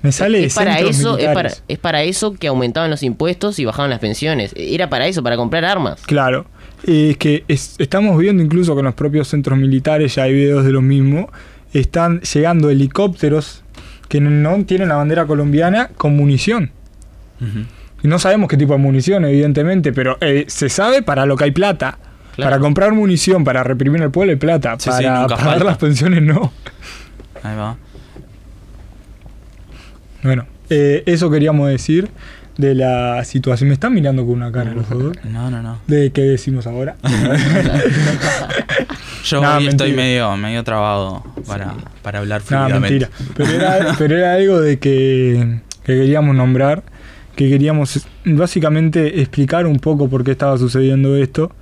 Me 0.04 0.12
sale 0.12 0.44
es 0.44 0.54
para 0.54 0.78
eso, 0.78 1.16
es 1.18 1.24
para, 1.24 1.34
militares. 1.42 1.62
es 1.66 1.78
para 1.78 2.02
eso 2.04 2.34
que 2.34 2.46
aumentaban 2.46 2.90
los 2.90 3.02
impuestos 3.02 3.58
y 3.58 3.64
bajaban 3.64 3.90
las 3.90 3.98
pensiones. 3.98 4.52
Era 4.54 4.88
para 4.88 5.06
eso, 5.08 5.22
para 5.22 5.36
comprar 5.36 5.64
armas. 5.64 6.00
Claro. 6.06 6.46
Es 6.86 7.16
que 7.16 7.44
es- 7.48 7.74
estamos 7.78 8.16
viendo 8.18 8.42
incluso 8.42 8.74
que 8.74 8.80
en 8.80 8.84
los 8.84 8.94
propios 8.94 9.28
centros 9.28 9.58
militares 9.58 10.14
ya 10.14 10.24
hay 10.24 10.34
videos 10.34 10.64
de 10.64 10.70
lo 10.72 10.82
mismo. 10.82 11.30
Están 11.72 12.20
llegando 12.20 12.68
helicópteros 12.70 13.62
que 14.08 14.20
no 14.20 14.62
tienen 14.64 14.90
la 14.90 14.96
bandera 14.96 15.26
colombiana 15.26 15.88
con 15.96 16.14
munición. 16.14 16.70
Y 18.02 18.06
no 18.08 18.18
sabemos 18.18 18.48
qué 18.48 18.56
tipo 18.58 18.74
de 18.74 18.78
munición, 18.78 19.24
evidentemente, 19.24 19.92
pero 19.92 20.18
eh, 20.20 20.44
se 20.48 20.68
sabe 20.68 21.02
para 21.02 21.24
lo 21.26 21.36
que 21.36 21.44
hay 21.44 21.50
plata. 21.50 21.98
Claro. 22.36 22.50
Para 22.50 22.60
comprar 22.60 22.92
munición, 22.92 23.44
para 23.44 23.62
reprimir 23.64 24.02
al 24.02 24.10
pueblo 24.10 24.32
hay 24.32 24.36
plata. 24.36 24.76
Sí, 24.78 24.90
para 24.90 25.26
pagar 25.26 25.44
falta. 25.44 25.64
las 25.64 25.78
pensiones 25.78 26.20
no. 26.22 26.52
Ahí 27.42 27.56
va. 27.56 27.76
Bueno, 30.24 30.46
eh, 30.70 31.02
eso 31.04 31.30
queríamos 31.30 31.68
decir 31.68 32.08
de 32.56 32.74
la 32.74 33.22
situación. 33.24 33.68
Me 33.68 33.74
están 33.74 33.92
mirando 33.92 34.24
con 34.24 34.36
una 34.36 34.50
cara 34.50 34.72
los 34.72 34.88
dos. 34.88 35.14
No, 35.24 35.50
no, 35.50 35.62
no. 35.62 35.78
¿De 35.86 36.10
qué 36.12 36.22
decimos 36.22 36.66
ahora? 36.66 36.96
Yo 39.24 39.40
hoy 39.40 39.66
estoy 39.68 39.92
medio, 39.92 40.34
medio 40.36 40.64
trabado 40.64 41.22
para, 41.46 41.74
para 42.02 42.20
hablar 42.20 42.42
Nada, 42.50 42.68
fluidamente. 42.68 43.06
mentira. 43.06 43.34
Pero 43.36 43.50
era, 43.50 43.94
pero 43.98 44.16
era 44.16 44.34
algo 44.34 44.60
de 44.60 44.78
que, 44.78 45.60
que 45.84 45.94
queríamos 45.94 46.34
nombrar, 46.34 46.82
que 47.36 47.50
queríamos 47.50 48.06
básicamente 48.24 49.20
explicar 49.20 49.66
un 49.66 49.78
poco 49.78 50.08
por 50.08 50.24
qué 50.24 50.30
estaba 50.30 50.56
sucediendo 50.56 51.16
esto, 51.16 51.52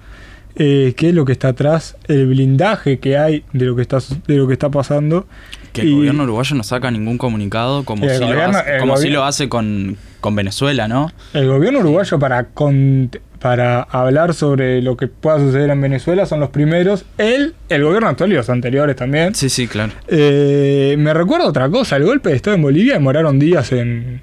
eh, 0.57 0.95
qué 0.97 1.09
es 1.11 1.15
lo 1.15 1.25
que 1.25 1.33
está 1.33 1.49
atrás, 1.49 1.97
el 2.09 2.27
blindaje 2.27 2.99
que 2.99 3.17
hay 3.19 3.45
de 3.53 3.65
lo 3.67 3.77
que 3.77 3.83
está, 3.83 3.99
de 4.27 4.37
lo 4.37 4.47
que 4.47 4.53
está 4.55 4.71
pasando. 4.71 5.27
Que 5.73 5.81
el 5.83 5.89
Y- 5.89 5.95
gobierno 5.95 6.25
uruguayo 6.25 6.55
no 6.57 6.63
saca 6.65 6.91
ningún 6.91 7.17
comunicado 7.19 7.85
como, 7.85 8.07
si, 8.09 8.19
gobierno- 8.19 8.53
lo 8.53 8.59
hace, 8.59 8.79
como 8.79 8.97
si 8.99 9.09
lo 9.09 9.25
hace 9.25 9.49
con, 9.49 9.97
con 10.21 10.35
Venezuela, 10.37 10.87
¿no? 10.89 11.11
El 11.33 11.49
gobierno 11.49 11.81
uruguayo 11.81 12.19
para, 12.19 12.45
con- 12.45 13.11
para 13.39 13.83
hablar 13.83 14.35
sobre 14.35 14.83
lo 14.83 14.97
que 14.99 15.09
pueda 15.09 15.39
suceder 15.39 15.71
en 15.71 15.81
Venezuela 15.81 16.27
son 16.27 16.41
los 16.41 16.51
primeros, 16.51 17.07
él, 17.19 17.55
el 17.71 17.83
gobierno 17.85 18.09
actual 18.09 18.31
y 18.33 18.35
los 18.37 18.51
anteriores 18.51 18.95
también. 18.97 19.35
Sí, 19.35 19.49
sí, 19.49 19.67
claro. 19.67 19.93
Eh, 20.09 20.95
me 20.99 21.13
recuerda 21.15 21.47
otra 21.47 21.69
cosa, 21.71 21.97
el 21.97 22.05
golpe 22.05 22.29
de 22.31 22.37
Estado 22.37 22.55
en 22.57 22.63
Bolivia 22.63 22.93
demoraron 22.95 23.39
días 23.39 23.73
en, 23.73 24.21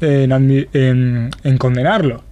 en, 0.00 0.30
admi- 0.30 0.68
en- 0.72 1.30
en 1.44 1.58
condenarlo. 1.58 2.22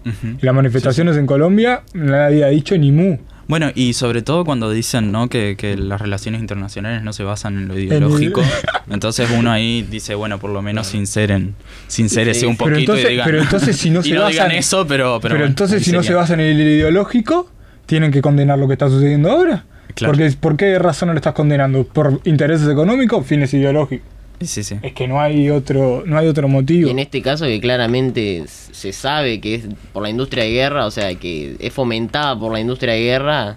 Y 0.40 0.44
las 0.44 0.54
manifestaciones 0.54 1.16
en 1.16 1.26
Colombia 1.26 1.82
nadie 1.94 2.44
ha 2.44 2.48
dicho 2.48 2.76
ni 2.78 2.92
mu. 2.92 3.18
Bueno, 3.46 3.70
y 3.74 3.94
sobre 3.94 4.20
todo 4.20 4.44
cuando 4.44 4.70
dicen 4.70 5.10
¿no? 5.10 5.28
que, 5.28 5.56
que 5.56 5.74
las 5.76 6.00
relaciones 6.02 6.42
internacionales 6.42 7.02
no 7.02 7.14
se 7.14 7.22
basan 7.24 7.56
en 7.56 7.68
lo 7.68 7.78
ideológico, 7.78 8.42
entonces 8.90 9.30
uno 9.34 9.50
ahí 9.50 9.86
dice, 9.90 10.14
bueno, 10.14 10.38
por 10.38 10.50
lo 10.50 10.60
menos 10.60 10.86
sinceren, 10.88 11.54
sincérese 11.86 12.46
un 12.46 12.56
Pero 12.58 12.72
poquito 12.72 12.92
entonces- 12.92 13.06
y 13.06 13.12
digan, 13.12 13.26
pero 13.26 13.40
entonces 13.42 13.76
si 13.76 13.88
no 13.90 14.02
se 14.02 14.10
no 14.14 14.22
basan- 14.22 14.50
eso, 14.52 14.86
pero... 14.86 15.18
Pero, 15.18 15.20
Pero, 15.20 15.34
bueno, 15.36 15.46
entonces 15.46 15.82
si 15.82 15.92
no 15.92 16.02
se 16.02 16.12
basan 16.12 16.40
en 16.40 16.56
el 16.56 16.60
ideológico, 16.60 17.50
tienen 17.86 18.10
que 18.12 18.20
condenar 18.20 18.58
lo 18.58 18.66
que 18.66 18.74
está 18.74 18.90
sucediendo 18.90 19.30
ahora. 19.30 19.64
Claro. 19.94 20.12
Porque, 20.12 20.30
¿Por 20.38 20.56
qué 20.58 20.78
razón 20.78 21.06
no 21.06 21.14
lo 21.14 21.18
estás 21.18 21.32
condenando? 21.32 21.84
¿Por 21.84 22.20
intereses 22.24 22.68
económicos? 22.68 23.26
¿Fines 23.26 23.54
ideológicos? 23.54 24.06
Sí, 24.40 24.62
sí. 24.62 24.76
Es 24.82 24.92
que 24.92 25.08
no 25.08 25.20
hay 25.20 25.50
otro, 25.50 26.04
no 26.06 26.16
hay 26.16 26.28
otro 26.28 26.46
motivo. 26.48 26.88
Y 26.88 26.90
en 26.92 26.98
este 27.00 27.22
caso 27.22 27.44
que 27.46 27.60
claramente 27.60 28.44
se 28.46 28.92
sabe 28.92 29.40
que 29.40 29.56
es 29.56 29.64
por 29.92 30.02
la 30.02 30.10
industria 30.10 30.44
de 30.44 30.50
guerra, 30.50 30.86
o 30.86 30.90
sea, 30.90 31.14
que 31.16 31.56
es 31.58 31.72
fomentada 31.72 32.38
por 32.38 32.52
la 32.52 32.60
industria 32.60 32.92
de 32.94 33.00
guerra, 33.00 33.56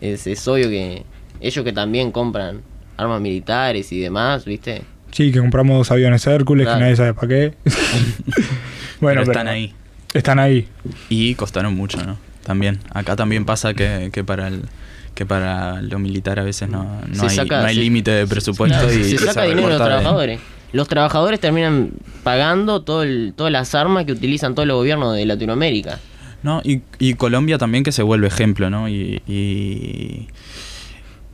es, 0.00 0.26
es 0.26 0.46
obvio 0.46 0.68
que 0.68 1.04
ellos 1.40 1.64
que 1.64 1.72
también 1.72 2.12
compran 2.12 2.62
armas 2.96 3.20
militares 3.20 3.90
y 3.92 3.98
demás, 4.00 4.44
¿viste? 4.44 4.82
Sí, 5.10 5.32
que 5.32 5.40
compramos 5.40 5.78
dos 5.78 5.90
aviones 5.90 6.26
Hércules, 6.26 6.66
Claro. 6.66 6.78
que 6.78 6.82
nadie 6.84 6.96
sabe 6.96 7.14
para 7.14 7.28
qué. 7.28 7.54
bueno, 9.00 9.22
pero 9.22 9.32
están 9.32 9.48
ahí. 9.48 9.74
Están 10.14 10.38
ahí. 10.38 10.68
Y 11.08 11.34
costaron 11.34 11.74
mucho, 11.74 12.04
¿no? 12.04 12.18
También. 12.44 12.78
Acá 12.90 13.16
también 13.16 13.44
pasa 13.44 13.74
que, 13.74 14.10
que 14.12 14.22
para 14.24 14.48
el 14.48 14.62
que 15.20 15.26
para 15.26 15.82
lo 15.82 15.98
militar 15.98 16.38
a 16.40 16.44
veces 16.44 16.70
no, 16.70 16.82
no 16.82 17.28
hay, 17.28 17.36
no 17.46 17.66
límite 17.68 18.10
de 18.10 18.26
presupuesto 18.26 18.78
Claro, 18.78 18.90
y 18.90 19.04
se 19.04 19.18
saca 19.18 19.42
dinero 19.42 19.68
de 19.68 19.74
los 19.78 19.86
trabajadores. 19.86 20.40
Los 20.72 20.88
trabajadores 20.88 21.38
terminan 21.40 21.90
pagando 22.22 22.80
todo 22.80 23.02
el- 23.02 23.34
todas 23.36 23.52
las 23.52 23.74
armas 23.74 24.06
que 24.06 24.12
utilizan 24.12 24.54
todos 24.54 24.66
los 24.66 24.76
gobiernos 24.78 25.14
de 25.14 25.26
Latinoamérica. 25.26 25.98
No, 26.42 26.62
y, 26.64 26.80
y 26.98 27.12
Colombia 27.14 27.58
también 27.58 27.84
que 27.84 27.92
se 27.92 28.02
vuelve 28.02 28.28
ejemplo, 28.28 28.70
¿no? 28.70 28.88
Y, 28.88 29.20
y 29.28 30.28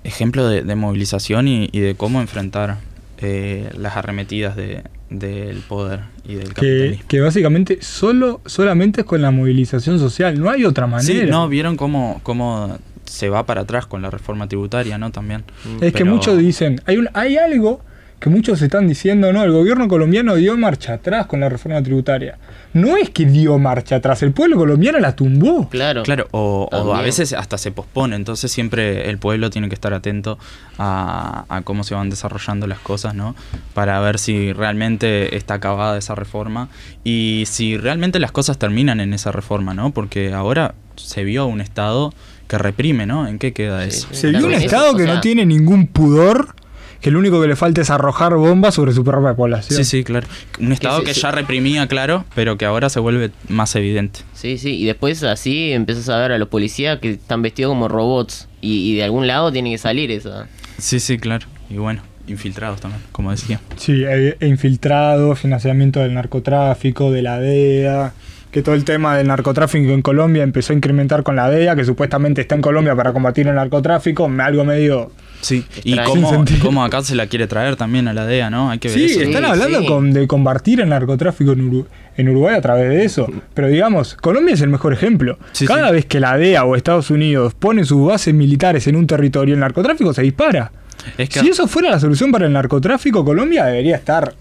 ejemplo 0.03 0.49
de, 0.49 0.63
de 0.63 0.75
movilización 0.75 1.47
y, 1.47 1.69
y 1.71 1.79
de 1.79 1.95
cómo 1.95 2.21
enfrentar 2.21 2.79
eh, 3.19 3.71
las 3.79 3.97
arremetidas 3.97 4.57
de, 4.57 4.83
del 5.11 5.59
poder 5.59 6.01
y 6.27 6.35
del 6.35 6.49
Que, 6.49 6.55
capitalismo. 6.55 7.05
que 7.07 7.21
básicamente 7.21 7.79
solo, 7.83 8.41
solamente 8.47 9.03
es 9.03 9.07
con 9.07 9.23
la 9.23 9.31
movilización 9.31 10.01
social, 10.01 10.41
no 10.41 10.51
hay 10.51 10.65
otra 10.65 10.89
manera. 10.89 11.07
Sí, 11.25 11.31
no, 11.31 11.49
vieron 11.49 11.77
cómo, 11.77 12.19
cómo 12.25 12.79
se 13.07 13.29
va 13.29 13.47
para 13.47 13.63
atrás 13.63 13.87
con 13.87 14.03
la 14.03 14.11
reforma 14.11 14.49
tributaria, 14.49 14.99
¿no? 14.99 15.11
También. 15.11 15.45
Es 15.81 15.93
que 15.93 16.05
muchos 16.05 16.39
dicen, 16.39 16.81
hay, 16.87 16.99
un, 16.99 17.09
hay 17.15 17.37
algo 17.37 17.81
que 18.19 18.31
muchos 18.31 18.63
están 18.63 18.89
diciendo, 18.89 19.31
no, 19.33 19.45
el 19.45 19.53
gobierno 19.53 19.89
colombiano 19.89 20.37
dio 20.37 20.57
marcha 20.57 20.95
atrás 20.95 21.27
con 21.27 21.41
la 21.41 21.51
reforma 21.51 21.83
tributaria. 21.83 22.39
No 22.73 22.97
es 22.97 23.11
que 23.11 23.27
dio 23.27 23.59
marcha 23.59 23.97
atrás, 23.97 24.23
el 24.23 24.33
pueblo 24.33 24.57
colombiano 24.57 24.99
la 24.99 25.15
tumbó. 25.15 25.69
Claro. 25.69 26.03
Claro, 26.03 26.27
o, 26.31 26.69
o 26.73 26.95
a 26.95 27.03
veces 27.03 27.35
hasta 27.35 27.59
se 27.59 27.73
pospone, 27.73 28.17
entonces 28.17 28.51
siempre 28.51 29.11
el 29.11 29.19
pueblo 29.19 29.51
tiene 29.51 29.69
que 29.69 29.75
estar 29.75 29.93
atento 29.93 30.39
a, 30.79 31.45
a 31.49 31.61
cómo 31.63 31.85
se 31.85 31.95
van 31.95 32.09
desarrollando 32.09 32.67
las 32.67 32.79
cosas, 32.79 33.15
¿no? 33.15 33.37
Para 33.75 34.01
ver 34.01 34.19
si 34.19 34.53
realmente 34.53 35.37
está 35.37 35.55
acabada 35.55 35.99
esa 35.99 36.15
reforma 36.15 36.69
y 37.05 37.45
si 37.47 37.77
realmente 37.77 38.19
las 38.19 38.33
cosas 38.33 38.59
terminan 38.59 39.01
en 39.01 39.13
esa 39.13 39.31
reforma, 39.31 39.75
¿no? 39.75 39.91
Porque 39.91 40.33
ahora 40.33 40.75
se 40.97 41.25
vio 41.25 41.47
un 41.47 41.61
Estado 41.61 42.15
que 42.49 42.59
reprime, 42.59 43.07
¿no? 43.07 43.27
¿En 43.29 43.39
qué 43.39 43.53
queda 43.53 43.83
Sí, 43.83 43.89
eso? 43.89 44.09
sí. 44.13 44.21
Se 44.21 44.29
vio 44.31 44.47
un 44.47 44.55
Estado 44.55 44.93
o 44.93 44.97
que 44.97 45.05
sea- 45.05 45.15
no 45.15 45.21
tiene 45.21 45.45
ningún 45.47 45.87
pudor, 45.87 46.55
que 47.01 47.11
lo 47.11 47.19
único 47.19 47.41
que 47.41 47.47
le 47.49 47.57
falta 47.57 47.81
es 47.83 47.91
arrojar 47.91 48.35
bombas 48.37 48.75
sobre 48.75 48.93
su 48.93 49.05
propia 49.05 49.35
población. 49.35 49.77
Sí, 49.77 49.85
sí, 49.85 50.03
claro. 50.05 50.27
Un 50.59 50.73
Estado 50.73 51.03
que 51.05 51.13
ya 51.13 51.31
reprimía, 51.31 51.87
claro, 51.87 52.25
pero 52.35 52.57
que 52.57 52.65
ahora 52.65 52.89
se 52.89 53.01
vuelve 53.01 53.31
más 53.49 53.75
evidente. 53.77 54.21
Sí, 54.35 54.59
sí, 54.59 54.77
y 54.77 54.85
después 54.87 55.23
así 55.23 55.73
empiezas 55.73 56.09
a 56.09 56.19
ver 56.19 56.33
a 56.33 56.39
los 56.39 56.49
policías 56.49 56.99
que 57.01 57.11
están 57.13 57.43
vestidos 57.43 57.71
como 57.71 57.89
robots 57.89 58.49
y, 58.61 58.91
y 58.93 58.97
de 58.97 59.05
algún 59.05 59.27
lado 59.27 59.53
tiene 59.53 59.71
que 59.71 59.79
salir 59.79 60.11
eso. 60.11 60.45
Sí, 60.79 60.99
sí, 61.01 61.19
claro. 61.19 61.47
Y 61.71 61.77
bueno, 61.77 62.03
infiltrados 62.29 62.81
también, 62.81 63.03
como 63.13 63.31
decía. 63.31 63.61
Sí, 63.77 64.03
e 64.05 64.37
e 64.41 64.47
infiltrado, 64.49 65.35
financiamiento 65.37 66.01
del 66.01 66.15
narcotráfico, 66.15 67.11
de 67.13 67.23
la 67.23 67.39
DEA, 67.41 68.13
que 68.57 68.63
todo 68.63 68.75
el 68.75 68.85
tema 68.85 69.15
del 69.19 69.27
narcotráfico 69.29 69.93
en 69.93 70.01
Colombia 70.01 70.43
empezó 70.43 70.73
a 70.73 70.77
incrementar 70.77 71.23
con 71.23 71.37
la 71.37 71.51
DEA, 71.51 71.77
que 71.77 71.85
supuestamente 71.85 72.41
está 72.41 72.55
en 72.55 72.63
Colombia 72.63 72.97
para 72.97 73.13
combatir 73.13 73.47
el 73.49 73.55
narcotráfico, 73.55 74.31
algo 74.39 74.65
medio... 74.65 75.13
Sí, 75.43 75.63
y 75.85 75.95
cómo, 75.99 76.43
cómo 76.63 76.83
acá 76.83 77.03
se 77.03 77.15
la 77.15 77.27
quiere 77.27 77.47
traer 77.47 77.77
también 77.77 78.09
a 78.09 78.15
la 78.15 78.25
DEA, 78.25 78.49
¿no? 78.49 78.71
Hay 78.71 78.79
que 78.79 78.89
ver 78.89 78.97
Sí, 78.97 79.05
eso. 79.05 79.21
están 79.21 79.45
Sí, 79.45 79.51
hablando 79.51 79.81
sí. 79.81 79.87
con- 79.87 80.13
de 80.15 80.27
combatir 80.27 80.81
el 80.81 80.89
narcotráfico 80.89 81.53
en, 81.53 81.71
Uru- 81.71 81.87
en 82.17 82.31
Uruguay 82.31 82.55
a 82.57 82.63
través 82.63 82.89
de 82.89 83.05
eso, 83.05 83.31
pero 83.53 83.69
digamos, 83.69 84.15
Colombia 84.15 84.55
es 84.55 84.63
el 84.63 84.71
mejor 84.71 84.95
ejemplo. 84.95 85.39
Sí, 85.53 85.67
Cada 85.67 85.89
sí. 85.89 85.93
vez 85.97 86.07
que 86.07 86.19
la 86.19 86.39
DEA 86.39 86.65
o 86.65 86.77
Estados 86.77 87.11
Unidos 87.11 87.53
pone 87.53 87.85
sus 87.85 88.07
bases 88.09 88.33
militares 88.33 88.87
en 88.87 88.97
un 88.97 89.07
territorio, 89.07 89.53
el 89.53 89.61
narcotráfico 89.61 90.15
se 90.15 90.23
dispara. 90.23 90.73
Es 91.19 91.29
que, 91.29 91.41
Si 91.41 91.49
eso 91.51 91.69
fuera 91.69 91.91
la 91.91 92.01
solución 92.01 92.33
para 92.33 92.47
el 92.47 92.55
narcotráfico, 92.55 93.23
Colombia 93.23 93.67
debería 93.67 93.97
estar... 93.97 94.33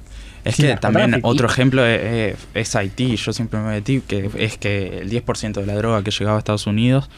es 0.46 0.56
que 0.56 0.78
también 0.78 1.20
otro 1.24 1.48
ejemplo 1.48 1.86
es, 1.86 2.76
Haití. 2.76 3.16
Yo 3.18 3.34
siempre 3.34 3.60
me 3.60 3.70
metí 3.70 4.02
que 4.02 4.30
es 4.38 4.58
que 4.58 5.00
el 5.00 5.10
10% 5.10 5.54
de 5.54 5.66
la 5.66 5.76
droga 5.76 6.04
que 6.04 6.12
llegaba 6.12 6.38
a 6.38 6.40
Estados 6.40 6.68
Unidos 6.68 7.10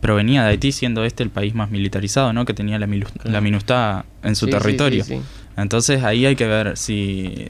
provenía 0.00 0.44
de 0.44 0.50
Haití, 0.50 0.72
siendo 0.72 1.04
este 1.04 1.22
el 1.22 1.28
país 1.30 1.54
más 1.54 1.70
militarizado, 1.70 2.32
¿no? 2.32 2.46
Que 2.46 2.54
tenía 2.54 2.78
la, 2.78 2.88
la 3.24 3.40
MINUSTA 3.42 4.06
en 4.22 4.34
su 4.36 4.46
Sí, 4.46 4.52
territorio. 4.52 5.04
sí, 5.04 5.16
sí. 5.16 5.20
Entonces 5.58 6.02
ahí 6.04 6.24
hay 6.24 6.36
que 6.36 6.46
ver 6.46 6.78
si, 6.78 7.46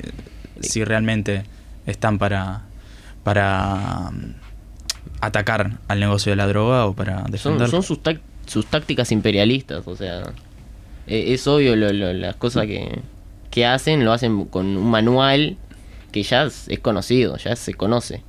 si 0.60 0.82
realmente 0.84 1.44
están 1.86 2.18
para, 2.18 2.62
para 3.22 4.10
mm, 4.10 4.34
atacar 5.20 5.78
al 5.86 6.00
negocio 6.00 6.30
de 6.32 6.36
la 6.36 6.46
droga 6.46 6.86
o 6.86 6.94
para 6.94 7.24
Son, 7.38 7.58
son 7.70 7.82
sus, 7.82 8.00
tácticas 8.68 9.12
imperialistas, 9.12 9.86
o 9.86 9.94
sea, 9.96 10.22
e- 11.06 11.34
es 11.34 11.46
obvio 11.46 11.76
lo- 11.76 11.92
lo- 11.92 12.12
las 12.12 12.34
cosas 12.36 12.66
que, 12.66 12.98
que 13.50 13.66
hacen, 13.66 14.04
lo 14.04 14.12
hacen 14.12 14.44
con 14.46 14.76
un 14.76 14.90
manual 14.90 15.56
que 16.12 16.22
ya 16.22 16.44
es, 16.44 16.66
es 16.68 16.78
conocido, 16.80 17.36
ya 17.36 17.54
se 17.56 17.74
conoce. 17.74 18.22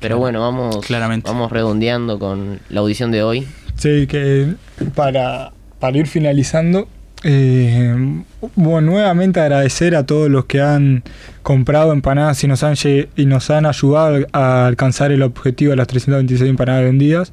Pero 0.00 0.16
Claro, 0.16 0.18
bueno, 0.18 0.40
vamos, 0.40 0.84
claramente. 0.84 1.30
vamos 1.30 1.50
redondeando 1.50 2.18
con 2.18 2.60
la 2.68 2.80
audición 2.80 3.10
de 3.12 3.22
hoy. 3.22 3.46
Sí, 3.76 4.06
que 4.06 4.54
para, 4.94 5.52
para 5.78 5.96
ir 5.98 6.06
finalizando, 6.06 6.88
eh, 7.28 8.22
bueno, 8.54 8.92
nuevamente 8.92 9.40
agradecer 9.40 9.96
a 9.96 10.06
todos 10.06 10.30
los 10.30 10.44
que 10.44 10.60
han 10.60 11.02
comprado 11.42 11.92
empanadas 11.92 12.42
y 12.44 12.46
nos 12.46 12.62
han, 12.62 12.76
y 13.16 13.26
nos 13.26 13.50
han 13.50 13.66
ayudado 13.66 14.24
a 14.32 14.66
alcanzar 14.66 15.10
el 15.10 15.22
objetivo 15.22 15.70
de 15.70 15.76
las 15.76 15.88
326 15.88 16.48
empanadas 16.48 16.84
vendidas 16.84 17.32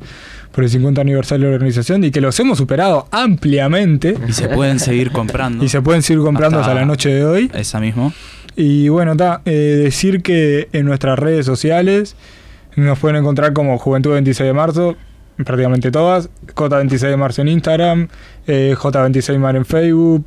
por 0.52 0.64
el 0.64 0.70
50 0.72 1.00
aniversario 1.02 1.46
de 1.46 1.52
la 1.52 1.56
organización 1.58 2.04
y 2.04 2.10
que 2.10 2.22
los 2.22 2.40
hemos 2.40 2.58
superado 2.58 3.08
ampliamente 3.12 4.18
Y 4.28 4.34
se 4.34 4.50
pueden 4.50 4.80
seguir 4.80 5.12
comprando. 5.12 5.64
y 5.66 5.70
se 5.70 5.82
pueden 5.82 6.02
seguir 6.02 6.24
comprando 6.24 6.58
hasta, 6.60 6.72
Hasta- 6.72 6.82
la 6.82 6.88
noche 6.88 7.10
de 7.10 7.26
hoy. 7.26 7.52
Esa 7.54 7.80
mismo. 7.80 8.12
Y 8.56 8.90
bueno, 8.90 9.16
ta, 9.16 9.42
eh, 9.46 9.52
decir 9.84 10.22
que 10.24 10.70
en 10.74 10.86
nuestras 10.86 11.20
redes 11.20 11.46
sociales 11.46 12.16
nos 12.76 12.98
pueden 12.98 13.18
encontrar 13.18 13.54
como 13.54 13.78
Juventud 13.78 14.12
26 14.14 14.48
de 14.48 14.54
Marzo, 14.54 14.96
prácticamente 15.38 15.92
todas, 15.92 16.30
J26 16.56 17.00
de 17.00 17.18
Marzo 17.18 17.42
en 17.42 17.48
Instagram, 17.50 18.08
eh, 18.48 18.76
J26 18.78 19.38
Mar 19.40 19.56
en 19.56 19.66
Facebook, 19.66 20.24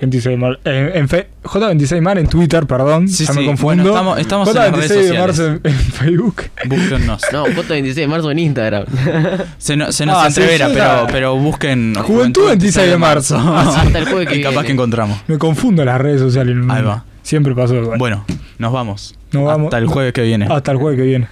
26 0.00 0.24
de 0.24 0.36
Mar- 0.36 0.58
eh, 0.64 0.92
en 0.94 1.08
fe- 1.08 1.28
J26 1.44 2.00
Mar 2.02 2.18
en 2.18 2.26
Twitter, 2.26 2.66
perdón, 2.66 3.08
Sí, 3.08 3.24
ya 3.24 3.32
me 3.32 3.40
sí, 3.40 3.46
confundo. 3.46 3.82
bueno, 3.82 3.90
estamos- 4.16 4.18
estamos 4.18 4.48
en 4.48 4.54
las 4.54 4.70
J26 4.72 4.88
redes 4.88 5.10
de 5.10 5.18
Marzo 5.18 5.46
en, 5.46 5.60
en 5.64 5.74
Facebook. 5.74 6.42
Búsquennos. 6.66 7.22
No, 7.32 7.46
foto 7.46 7.68
26 7.70 7.94
de 7.96 8.06
marzo 8.06 8.30
en 8.30 8.38
Instagram. 8.38 8.84
Se, 9.58 9.76
no- 9.76 9.90
se 9.92 10.06
nos 10.06 10.16
Ah, 10.18 10.26
entrevera, 10.28 10.68
sí, 10.68 10.74
pero, 10.74 11.06
pero 11.10 11.36
busquen 11.36 11.94
Juventud 11.94 12.46
26 12.48 12.90
de 12.90 12.96
marzo. 12.98 13.36
Hasta 13.56 13.98
el 13.98 14.04
jueves 14.06 14.28
que 14.28 14.36
y 14.36 14.42
capaz 14.42 14.50
viene. 14.52 14.66
que 14.66 14.72
encontramos. 14.72 15.18
Me 15.26 15.38
confundo 15.38 15.84
las 15.84 16.00
redes 16.00 16.20
sociales. 16.20 16.56
Ahí 16.68 16.82
va. 16.82 17.04
Siempre 17.22 17.54
pasó 17.54 17.74
igual. 17.76 17.98
Bueno, 17.98 18.24
nos 18.58 18.72
vamos. 18.72 19.14
Nos 19.32 19.44
vamos. 19.44 19.66
Hasta 19.68 19.78
el 19.78 19.86
jueves 19.86 20.12
que 20.12 20.22
viene. 20.22 20.46
Hasta 20.50 20.72
el 20.72 20.76
jueves 20.78 20.98
que 21.00 21.06
viene. 21.06 21.28